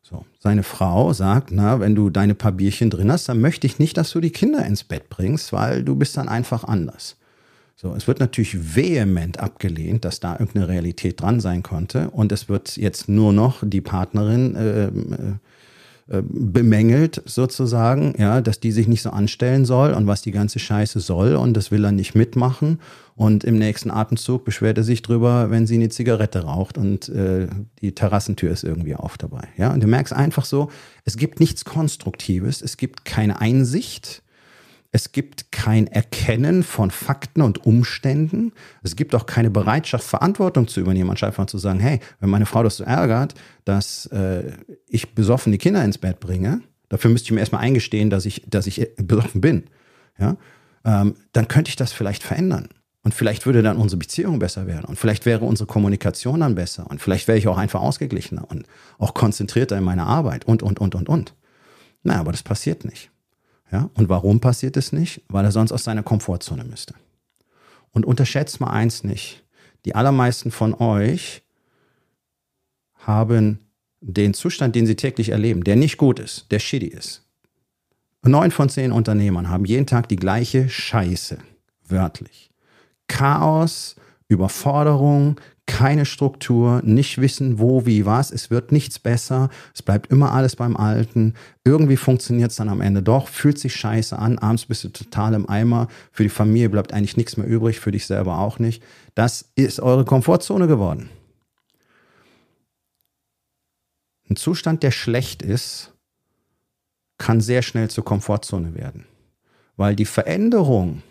So, 0.00 0.24
seine 0.38 0.62
Frau 0.62 1.12
sagt, 1.12 1.50
na, 1.50 1.80
wenn 1.80 1.94
du 1.94 2.08
deine 2.08 2.34
paar 2.34 2.52
Bierchen 2.52 2.88
drin 2.88 3.12
hast, 3.12 3.28
dann 3.28 3.42
möchte 3.42 3.66
ich 3.66 3.78
nicht, 3.78 3.98
dass 3.98 4.10
du 4.10 4.22
die 4.22 4.32
Kinder 4.32 4.64
ins 4.64 4.84
Bett 4.84 5.10
bringst, 5.10 5.52
weil 5.52 5.84
du 5.84 5.96
bist 5.96 6.16
dann 6.16 6.30
einfach 6.30 6.64
anders. 6.64 7.18
So, 7.76 7.94
es 7.94 8.06
wird 8.06 8.20
natürlich 8.20 8.76
vehement 8.76 9.40
abgelehnt, 9.40 10.04
dass 10.04 10.20
da 10.20 10.32
irgendeine 10.34 10.68
Realität 10.68 11.20
dran 11.20 11.40
sein 11.40 11.62
konnte. 11.62 12.10
Und 12.10 12.30
es 12.30 12.48
wird 12.48 12.76
jetzt 12.76 13.08
nur 13.08 13.32
noch 13.32 13.62
die 13.64 13.80
Partnerin 13.80 14.54
äh, 14.54 14.86
äh, 16.06 16.22
bemängelt, 16.22 17.22
sozusagen, 17.24 18.14
ja, 18.18 18.42
dass 18.42 18.60
die 18.60 18.72
sich 18.72 18.86
nicht 18.88 19.00
so 19.00 19.08
anstellen 19.08 19.64
soll 19.64 19.94
und 19.94 20.06
was 20.06 20.20
die 20.20 20.32
ganze 20.32 20.58
Scheiße 20.58 21.00
soll. 21.00 21.34
Und 21.34 21.56
das 21.56 21.70
will 21.70 21.82
er 21.82 21.92
nicht 21.92 22.14
mitmachen. 22.14 22.78
Und 23.16 23.42
im 23.42 23.56
nächsten 23.56 23.90
Atemzug 23.90 24.44
beschwert 24.44 24.76
er 24.76 24.84
sich 24.84 25.00
drüber, 25.00 25.50
wenn 25.50 25.66
sie 25.66 25.76
eine 25.76 25.88
Zigarette 25.88 26.40
raucht 26.40 26.76
und 26.76 27.08
äh, 27.08 27.46
die 27.80 27.94
Terrassentür 27.94 28.50
ist 28.50 28.64
irgendwie 28.64 28.94
auf 28.94 29.16
dabei. 29.16 29.48
Ja, 29.56 29.72
und 29.72 29.82
du 29.82 29.86
merkst 29.86 30.12
einfach 30.12 30.44
so, 30.44 30.70
es 31.06 31.16
gibt 31.16 31.40
nichts 31.40 31.64
Konstruktives, 31.64 32.60
es 32.60 32.76
gibt 32.76 33.06
keine 33.06 33.40
Einsicht 33.40 34.23
es 34.94 35.10
gibt 35.10 35.50
kein 35.50 35.88
Erkennen 35.88 36.62
von 36.62 36.92
Fakten 36.92 37.42
und 37.42 37.66
Umständen. 37.66 38.52
Es 38.84 38.94
gibt 38.94 39.16
auch 39.16 39.26
keine 39.26 39.50
Bereitschaft, 39.50 40.04
Verantwortung 40.04 40.68
zu 40.68 40.78
übernehmen, 40.78 41.10
anstatt 41.10 41.30
einfach 41.30 41.46
zu 41.46 41.58
sagen, 41.58 41.80
hey, 41.80 41.98
wenn 42.20 42.30
meine 42.30 42.46
Frau 42.46 42.62
das 42.62 42.76
so 42.76 42.84
ärgert, 42.84 43.34
dass 43.64 44.06
äh, 44.06 44.52
ich 44.86 45.16
besoffen 45.16 45.50
die 45.50 45.58
Kinder 45.58 45.84
ins 45.84 45.98
Bett 45.98 46.20
bringe, 46.20 46.60
dafür 46.90 47.10
müsste 47.10 47.26
ich 47.26 47.32
mir 47.32 47.40
erstmal 47.40 47.62
eingestehen, 47.62 48.08
dass 48.08 48.24
ich, 48.24 48.44
dass 48.46 48.68
ich 48.68 48.88
besoffen 48.96 49.40
bin. 49.40 49.64
ja, 50.16 50.36
ähm, 50.84 51.16
dann 51.32 51.48
könnte 51.48 51.70
ich 51.70 51.76
das 51.76 51.92
vielleicht 51.92 52.22
verändern. 52.22 52.68
Und 53.02 53.14
vielleicht 53.14 53.46
würde 53.46 53.62
dann 53.62 53.78
unsere 53.78 53.98
Beziehung 53.98 54.38
besser 54.38 54.68
werden. 54.68 54.84
Und 54.84 54.96
vielleicht 54.96 55.26
wäre 55.26 55.44
unsere 55.44 55.66
Kommunikation 55.66 56.38
dann 56.38 56.54
besser. 56.54 56.88
Und 56.88 57.02
vielleicht 57.02 57.26
wäre 57.26 57.36
ich 57.36 57.48
auch 57.48 57.58
einfach 57.58 57.80
ausgeglichener 57.80 58.48
und 58.48 58.64
auch 58.98 59.12
konzentrierter 59.12 59.76
in 59.76 59.82
meiner 59.82 60.06
Arbeit 60.06 60.44
und, 60.44 60.62
und, 60.62 60.78
und, 60.78 60.94
und, 60.94 61.08
und. 61.08 61.34
Na, 62.04 62.20
aber 62.20 62.30
das 62.30 62.44
passiert 62.44 62.84
nicht. 62.84 63.10
Ja? 63.74 63.90
Und 63.94 64.08
warum 64.08 64.38
passiert 64.38 64.76
es 64.76 64.92
nicht? 64.92 65.22
Weil 65.26 65.44
er 65.44 65.50
sonst 65.50 65.72
aus 65.72 65.82
seiner 65.82 66.04
Komfortzone 66.04 66.62
müsste. 66.62 66.94
Und 67.90 68.06
unterschätzt 68.06 68.60
mal 68.60 68.70
eins 68.70 69.02
nicht. 69.02 69.42
Die 69.84 69.96
allermeisten 69.96 70.52
von 70.52 70.74
euch 70.74 71.42
haben 72.94 73.58
den 74.00 74.32
Zustand, 74.32 74.76
den 74.76 74.86
sie 74.86 74.94
täglich 74.94 75.30
erleben, 75.30 75.64
der 75.64 75.74
nicht 75.74 75.96
gut 75.96 76.20
ist, 76.20 76.52
der 76.52 76.60
shitty 76.60 76.86
ist. 76.86 77.26
Neun 78.22 78.52
von 78.52 78.68
zehn 78.68 78.92
Unternehmern 78.92 79.48
haben 79.48 79.64
jeden 79.64 79.86
Tag 79.86 80.08
die 80.08 80.16
gleiche 80.16 80.68
Scheiße, 80.68 81.38
wörtlich. 81.88 82.50
Chaos, 83.08 83.96
Überforderung, 84.28 85.40
keine 85.66 86.04
Struktur, 86.04 86.82
nicht 86.84 87.20
wissen, 87.20 87.58
wo, 87.58 87.86
wie, 87.86 88.04
was. 88.04 88.30
Es 88.30 88.50
wird 88.50 88.70
nichts 88.72 88.98
besser. 88.98 89.48
Es 89.74 89.82
bleibt 89.82 90.10
immer 90.10 90.32
alles 90.32 90.56
beim 90.56 90.76
Alten. 90.76 91.34
Irgendwie 91.64 91.96
funktioniert 91.96 92.50
es 92.50 92.56
dann 92.56 92.68
am 92.68 92.80
Ende 92.80 93.02
doch, 93.02 93.28
fühlt 93.28 93.58
sich 93.58 93.74
scheiße 93.74 94.18
an. 94.18 94.38
Abends 94.38 94.66
bist 94.66 94.84
du 94.84 94.88
total 94.90 95.34
im 95.34 95.48
Eimer. 95.48 95.88
Für 96.12 96.22
die 96.22 96.28
Familie 96.28 96.68
bleibt 96.68 96.92
eigentlich 96.92 97.16
nichts 97.16 97.36
mehr 97.36 97.46
übrig, 97.46 97.80
für 97.80 97.92
dich 97.92 98.06
selber 98.06 98.38
auch 98.38 98.58
nicht. 98.58 98.82
Das 99.14 99.50
ist 99.54 99.80
eure 99.80 100.04
Komfortzone 100.04 100.66
geworden. 100.66 101.08
Ein 104.28 104.36
Zustand, 104.36 104.82
der 104.82 104.90
schlecht 104.90 105.42
ist, 105.42 105.92
kann 107.18 107.40
sehr 107.40 107.62
schnell 107.62 107.88
zur 107.88 108.04
Komfortzone 108.04 108.74
werden. 108.74 109.06
Weil 109.76 109.96
die 109.96 110.06
Veränderung 110.06 111.02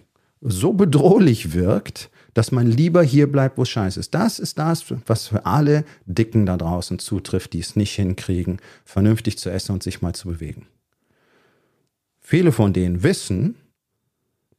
so 0.41 0.73
bedrohlich 0.73 1.53
wirkt, 1.53 2.09
dass 2.33 2.51
man 2.51 2.67
lieber 2.67 3.03
hier 3.03 3.31
bleibt, 3.31 3.57
wo 3.57 3.63
es 3.63 3.69
scheiße 3.69 3.99
ist. 3.99 4.13
Das 4.13 4.39
ist 4.39 4.57
das, 4.57 4.85
was 5.05 5.27
für 5.27 5.45
alle 5.45 5.85
Dicken 6.05 6.45
da 6.45 6.57
draußen 6.57 6.99
zutrifft, 6.99 7.53
die 7.53 7.59
es 7.59 7.75
nicht 7.75 7.95
hinkriegen, 7.95 8.59
vernünftig 8.85 9.37
zu 9.37 9.49
essen 9.49 9.73
und 9.73 9.83
sich 9.83 10.01
mal 10.01 10.13
zu 10.13 10.29
bewegen. 10.29 10.67
Viele 12.19 12.51
von 12.51 12.73
denen 12.73 13.03
wissen, 13.03 13.55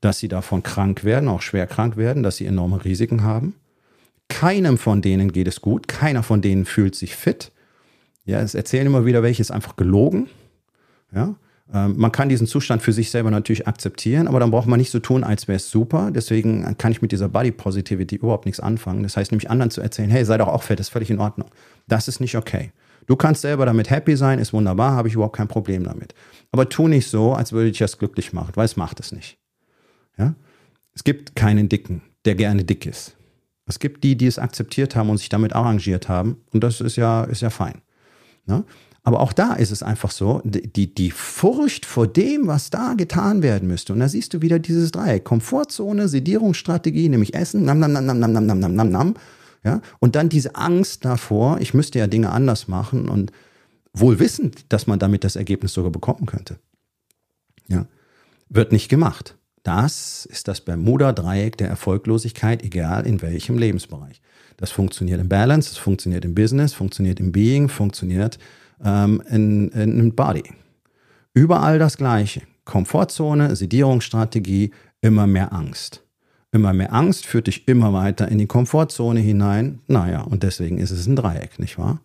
dass 0.01 0.19
sie 0.19 0.29
davon 0.29 0.63
krank 0.63 1.03
werden, 1.05 1.29
auch 1.29 1.43
schwer 1.43 1.67
krank 1.67 1.97
werden, 1.97 2.23
dass 2.23 2.37
sie 2.37 2.47
enorme 2.47 2.85
Risiken 2.85 3.23
haben. 3.23 3.55
Keinem 4.29 4.79
von 4.79 5.03
denen 5.03 5.33
geht 5.33 5.49
es 5.49 5.61
gut, 5.61 5.89
keiner 5.89 6.23
von 6.23 6.43
denen 6.43 6.67
fühlt 6.67 6.95
sich 6.95 7.17
fit. 7.17 7.53
Ja, 8.25 8.41
es 8.41 8.55
erzählen 8.55 8.87
immer 8.87 9.07
wieder 9.07 9.23
welche, 9.23 9.43
ist 9.43 9.51
einfach 9.51 9.77
gelogen. 9.77 10.29
Ja, 11.15 11.37
man 11.75 12.13
kann 12.13 12.29
diesen 12.29 12.47
Zustand 12.47 12.83
für 12.83 12.93
sich 12.93 13.11
selber 13.11 13.33
natürlich 13.33 13.67
akzeptieren, 13.67 14.29
aber 14.29 14.39
dann 14.39 14.53
braucht 14.53 14.69
man 14.69 14.79
nicht 14.79 14.93
so 14.93 15.01
tun, 15.01 15.25
als 15.25 15.49
wäre 15.49 15.57
es 15.57 15.71
super. 15.71 16.13
Deswegen 16.13 16.79
kann 16.79 16.93
ich 16.93 17.03
mit 17.03 17.11
dieser 17.11 17.29
Body 17.29 17.51
Positivity 17.51 18.15
überhaupt 18.15 18.47
nichts 18.47 18.61
anfangen. 18.61 19.03
Das 19.03 19.17
heißt 19.17 19.33
nämlich 19.33 19.51
anderen 19.51 19.73
zu 19.73 19.81
erzählen, 19.81 20.09
hey, 20.09 20.25
sei 20.25 20.39
doch 20.39 20.47
auch 20.47 20.63
fett, 20.63 20.79
ist 20.79 20.91
völlig 20.91 21.11
in 21.11 21.19
Ordnung. 21.19 21.51
Das 21.89 22.07
ist 22.07 22.21
nicht 22.21 22.37
okay. 22.37 22.71
Du 23.07 23.17
kannst 23.17 23.43
selber 23.43 23.67
damit 23.67 23.91
happy 23.91 24.17
sein, 24.17 24.39
ist 24.39 24.53
wunderbar, 24.53 24.93
habe 24.93 25.09
ich 25.09 25.15
überhaupt 25.15 25.37
kein 25.37 25.49
Problem 25.49 25.83
damit. 25.83 26.15
Aber 26.53 26.69
tu 26.69 26.87
nicht 26.87 27.09
so, 27.09 27.35
als 27.35 27.53
würde 27.53 27.71
dich 27.71 27.79
das 27.79 27.99
glücklich 27.99 28.33
machen, 28.33 28.53
weil 28.55 28.67
es 28.67 28.77
macht 28.77 29.01
es 29.01 29.11
nicht. 29.11 29.39
Ja? 30.17 30.37
Es 30.95 31.03
gibt 31.03 31.35
keinen 31.35 31.69
Dicken, 31.69 32.03
der 32.25 32.37
gerne 32.37 32.63
dick 32.63 32.87
ist. 32.87 33.17
Es 33.67 33.81
gibt 33.81 34.05
die, 34.05 34.17
die 34.17 34.27
es 34.27 34.39
akzeptiert 34.39 34.95
haben 34.95 35.11
und 35.11 35.17
sich 35.17 35.29
damit 35.29 35.55
arrangiert 35.55 36.09
haben. 36.09 36.37
Und 36.53 36.63
das 36.63 36.81
ist 36.81 36.97
ja, 36.97 37.25
ist 37.25 37.43
ja 37.43 37.51
fein. 37.51 37.83
Ne? 38.47 38.65
Aber 39.07 39.21
auch 39.21 39.35
da 39.35 39.53
ist 39.53 39.71
es 39.71 39.83
einfach 39.83 40.11
so, 40.11 40.41
die, 40.45 40.93
die 40.93 41.11
Furcht 41.11 41.85
vor 41.85 42.07
dem, 42.07 42.47
was 42.47 42.71
da 42.71 42.95
getan 42.95 43.43
werden 43.43 43.69
müsste. 43.69 43.93
Und 43.93 44.01
da 44.01 44.09
siehst 44.09 44.33
du 44.33 44.41
wieder 44.41 44.59
dieses 44.59 44.93
Dreieck. 44.93 45.25
Komfortzone, 45.25 46.09
Sedierungsstrategie, 46.09 47.11
nämlich 47.11 47.35
Essen, 47.35 47.67
nam, 47.67 47.79
nam, 47.79 47.93
nam, 47.93 48.07
nam, 48.07 48.19
nam, 48.19 48.33
nam, 48.33 48.59
nam, 48.59 48.75
nam, 48.75 48.91
nam. 48.91 49.15
Ja? 49.63 49.83
Und 50.01 50.17
dann 50.17 50.31
diese 50.31 50.57
Angst 50.57 51.05
davor, 51.05 51.61
ich 51.61 51.75
müsste 51.75 51.99
ja 51.99 52.07
Dinge 52.07 52.31
anders 52.31 52.67
machen 52.67 53.11
und 53.11 53.31
wohl 53.93 54.19
wissend, 54.19 54.73
dass 54.73 54.87
man 54.87 54.99
damit 54.99 55.23
das 55.23 55.37
Ergebnis 55.37 55.75
sogar 55.75 55.93
bekommen 55.93 56.25
könnte. 56.25 56.59
Ja? 57.69 57.85
Wird 58.49 58.73
nicht 58.73 58.89
gemacht. 58.89 59.37
Das 59.65 60.25
ist 60.25 60.49
das 60.49 60.63
Bermuda-Dreieck 60.63 61.59
der 61.59 61.69
Erfolglosigkeit, 61.69 62.63
egal 62.63 63.07
in 63.07 63.21
welchem 63.21 63.59
Lebensbereich. 63.59 64.23
Das 64.57 64.71
funktioniert 64.71 65.21
im 65.21 65.29
Balance, 65.29 65.71
das 65.71 65.79
funktioniert 65.79 66.25
im 66.25 66.35
Business, 66.35 66.73
funktioniert 66.73 67.21
im 67.21 67.33
Being, 67.33 67.69
funktioniert 67.69 68.39
ähm, 68.83 69.23
in, 69.29 69.69
in 69.71 69.93
einem 69.93 70.15
Body. 70.15 70.45
Überall 71.35 71.79
das 71.79 71.97
Gleiche. 71.97 72.43
Komfortzone, 72.65 73.55
Sedierungsstrategie, 73.57 74.71
immer 75.01 75.27
mehr 75.27 75.53
Angst. 75.53 76.03
Immer 76.53 76.73
mehr 76.73 76.93
Angst 76.93 77.27
führt 77.27 77.49
dich 77.49 77.67
immer 77.69 77.93
weiter 77.93 78.29
in 78.29 78.39
die 78.39 78.47
Komfortzone 78.47 79.21
hinein. 79.21 79.81
Naja, 79.87 80.23
und 80.23 80.43
deswegen 80.43 80.79
ist 80.79 80.93
es 80.93 81.07
ein 81.07 81.17
Dreieck, 81.17 81.59
nicht 81.59 81.79
wahr? 81.79 82.01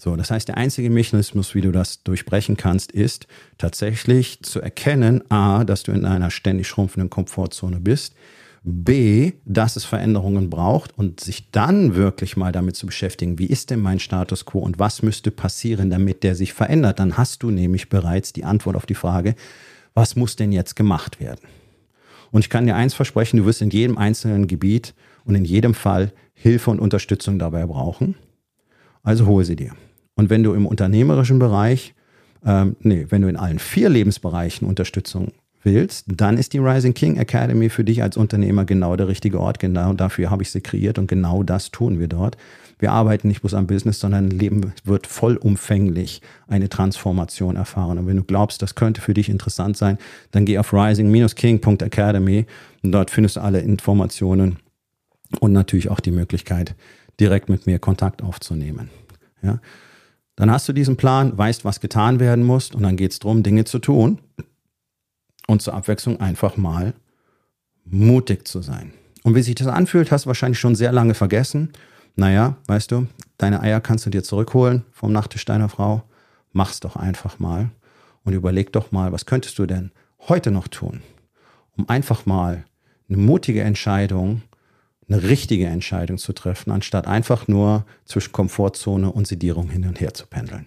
So, 0.00 0.14
das 0.14 0.30
heißt, 0.30 0.46
der 0.46 0.56
einzige 0.56 0.90
Mechanismus, 0.90 1.56
wie 1.56 1.60
du 1.60 1.72
das 1.72 2.04
durchbrechen 2.04 2.56
kannst, 2.56 2.92
ist 2.92 3.26
tatsächlich 3.58 4.40
zu 4.44 4.60
erkennen, 4.60 5.28
a, 5.28 5.64
dass 5.64 5.82
du 5.82 5.90
in 5.90 6.04
einer 6.04 6.30
ständig 6.30 6.68
schrumpfenden 6.68 7.10
Komfortzone 7.10 7.80
bist, 7.80 8.14
B, 8.62 9.32
dass 9.44 9.76
es 9.76 9.84
Veränderungen 9.84 10.50
braucht 10.50 10.96
und 10.98 11.20
sich 11.20 11.50
dann 11.50 11.94
wirklich 11.94 12.36
mal 12.36 12.52
damit 12.52 12.76
zu 12.76 12.86
beschäftigen, 12.86 13.38
wie 13.38 13.46
ist 13.46 13.70
denn 13.70 13.80
mein 13.80 13.98
Status 13.98 14.44
quo 14.44 14.58
und 14.58 14.78
was 14.78 15.02
müsste 15.02 15.30
passieren, 15.30 15.90
damit 15.90 16.22
der 16.22 16.34
sich 16.34 16.52
verändert. 16.52 16.98
Dann 16.98 17.16
hast 17.16 17.42
du 17.42 17.50
nämlich 17.50 17.88
bereits 17.88 18.32
die 18.32 18.44
Antwort 18.44 18.76
auf 18.76 18.86
die 18.86 18.94
Frage, 18.94 19.34
was 19.94 20.16
muss 20.16 20.36
denn 20.36 20.52
jetzt 20.52 20.76
gemacht 20.76 21.20
werden? 21.20 21.40
Und 22.30 22.40
ich 22.40 22.50
kann 22.50 22.66
dir 22.66 22.76
eins 22.76 22.94
versprechen, 22.94 23.38
du 23.38 23.46
wirst 23.46 23.62
in 23.62 23.70
jedem 23.70 23.96
einzelnen 23.96 24.46
Gebiet 24.46 24.94
und 25.24 25.34
in 25.34 25.44
jedem 25.44 25.74
Fall 25.74 26.12
Hilfe 26.34 26.70
und 26.70 26.78
Unterstützung 26.78 27.38
dabei 27.38 27.66
brauchen. 27.66 28.16
Also 29.02 29.26
hole 29.26 29.44
sie 29.44 29.56
dir. 29.56 29.72
Und 30.14 30.30
wenn 30.30 30.42
du 30.42 30.52
im 30.54 30.66
unternehmerischen 30.66 31.38
Bereich, 31.38 31.94
ähm, 32.44 32.76
nee, 32.80 33.06
wenn 33.08 33.22
du 33.22 33.28
in 33.28 33.36
allen 33.36 33.58
vier 33.58 33.88
Lebensbereichen 33.88 34.68
Unterstützung 34.68 35.32
willst, 35.62 36.06
dann 36.08 36.36
ist 36.36 36.52
die 36.52 36.58
Rising 36.58 36.94
King 36.94 37.16
Academy 37.16 37.68
für 37.68 37.84
dich 37.84 38.02
als 38.02 38.16
Unternehmer 38.16 38.64
genau 38.64 38.96
der 38.96 39.08
richtige 39.08 39.40
Ort. 39.40 39.58
Genau 39.58 39.92
dafür 39.92 40.30
habe 40.30 40.42
ich 40.42 40.50
sie 40.50 40.60
kreiert 40.60 40.98
und 40.98 41.06
genau 41.06 41.42
das 41.42 41.70
tun 41.70 41.98
wir 41.98 42.08
dort. 42.08 42.36
Wir 42.78 42.92
arbeiten 42.92 43.26
nicht 43.28 43.40
bloß 43.40 43.54
am 43.54 43.66
Business, 43.66 43.98
sondern 43.98 44.30
Leben 44.30 44.72
wird 44.84 45.06
vollumfänglich 45.06 46.22
eine 46.46 46.68
Transformation 46.68 47.56
erfahren. 47.56 47.98
Und 47.98 48.06
wenn 48.06 48.16
du 48.16 48.24
glaubst, 48.24 48.62
das 48.62 48.76
könnte 48.76 49.00
für 49.00 49.14
dich 49.14 49.28
interessant 49.28 49.76
sein, 49.76 49.98
dann 50.30 50.44
geh 50.44 50.58
auf 50.58 50.72
rising-king.academy 50.72 52.46
und 52.82 52.92
dort 52.92 53.10
findest 53.10 53.36
du 53.36 53.40
alle 53.40 53.60
Informationen 53.60 54.58
und 55.40 55.52
natürlich 55.52 55.90
auch 55.90 56.00
die 56.00 56.12
Möglichkeit, 56.12 56.76
direkt 57.18 57.48
mit 57.48 57.66
mir 57.66 57.80
Kontakt 57.80 58.22
aufzunehmen. 58.22 58.90
Ja? 59.42 59.58
Dann 60.36 60.52
hast 60.52 60.68
du 60.68 60.72
diesen 60.72 60.96
Plan, 60.96 61.36
weißt, 61.36 61.64
was 61.64 61.80
getan 61.80 62.20
werden 62.20 62.44
muss 62.44 62.70
und 62.70 62.84
dann 62.84 62.96
geht 62.96 63.10
es 63.10 63.18
darum, 63.18 63.42
Dinge 63.42 63.64
zu 63.64 63.80
tun, 63.80 64.20
und 65.48 65.62
zur 65.62 65.74
Abwechslung 65.74 66.20
einfach 66.20 66.56
mal 66.56 66.94
mutig 67.84 68.46
zu 68.46 68.62
sein. 68.62 68.92
Und 69.24 69.34
wie 69.34 69.42
sich 69.42 69.56
das 69.56 69.66
anfühlt, 69.66 70.12
hast 70.12 70.26
du 70.26 70.28
wahrscheinlich 70.28 70.60
schon 70.60 70.76
sehr 70.76 70.92
lange 70.92 71.14
vergessen. 71.14 71.72
Naja, 72.14 72.56
weißt 72.66 72.92
du, 72.92 73.06
deine 73.38 73.60
Eier 73.60 73.80
kannst 73.80 74.06
du 74.06 74.10
dir 74.10 74.22
zurückholen 74.22 74.84
vom 74.92 75.10
Nachttisch 75.10 75.44
deiner 75.44 75.68
Frau. 75.68 76.04
Mach's 76.52 76.80
doch 76.80 76.96
einfach 76.96 77.38
mal 77.38 77.70
und 78.24 78.34
überleg 78.34 78.72
doch 78.72 78.92
mal, 78.92 79.10
was 79.10 79.26
könntest 79.26 79.58
du 79.58 79.66
denn 79.66 79.90
heute 80.28 80.50
noch 80.50 80.68
tun, 80.68 81.02
um 81.76 81.88
einfach 81.88 82.26
mal 82.26 82.64
eine 83.08 83.18
mutige 83.18 83.62
Entscheidung, 83.62 84.42
eine 85.08 85.22
richtige 85.22 85.66
Entscheidung 85.66 86.18
zu 86.18 86.34
treffen, 86.34 86.70
anstatt 86.70 87.06
einfach 87.06 87.48
nur 87.48 87.86
zwischen 88.04 88.32
Komfortzone 88.32 89.10
und 89.10 89.26
Sedierung 89.26 89.70
hin 89.70 89.86
und 89.86 90.00
her 90.00 90.12
zu 90.12 90.26
pendeln. 90.26 90.66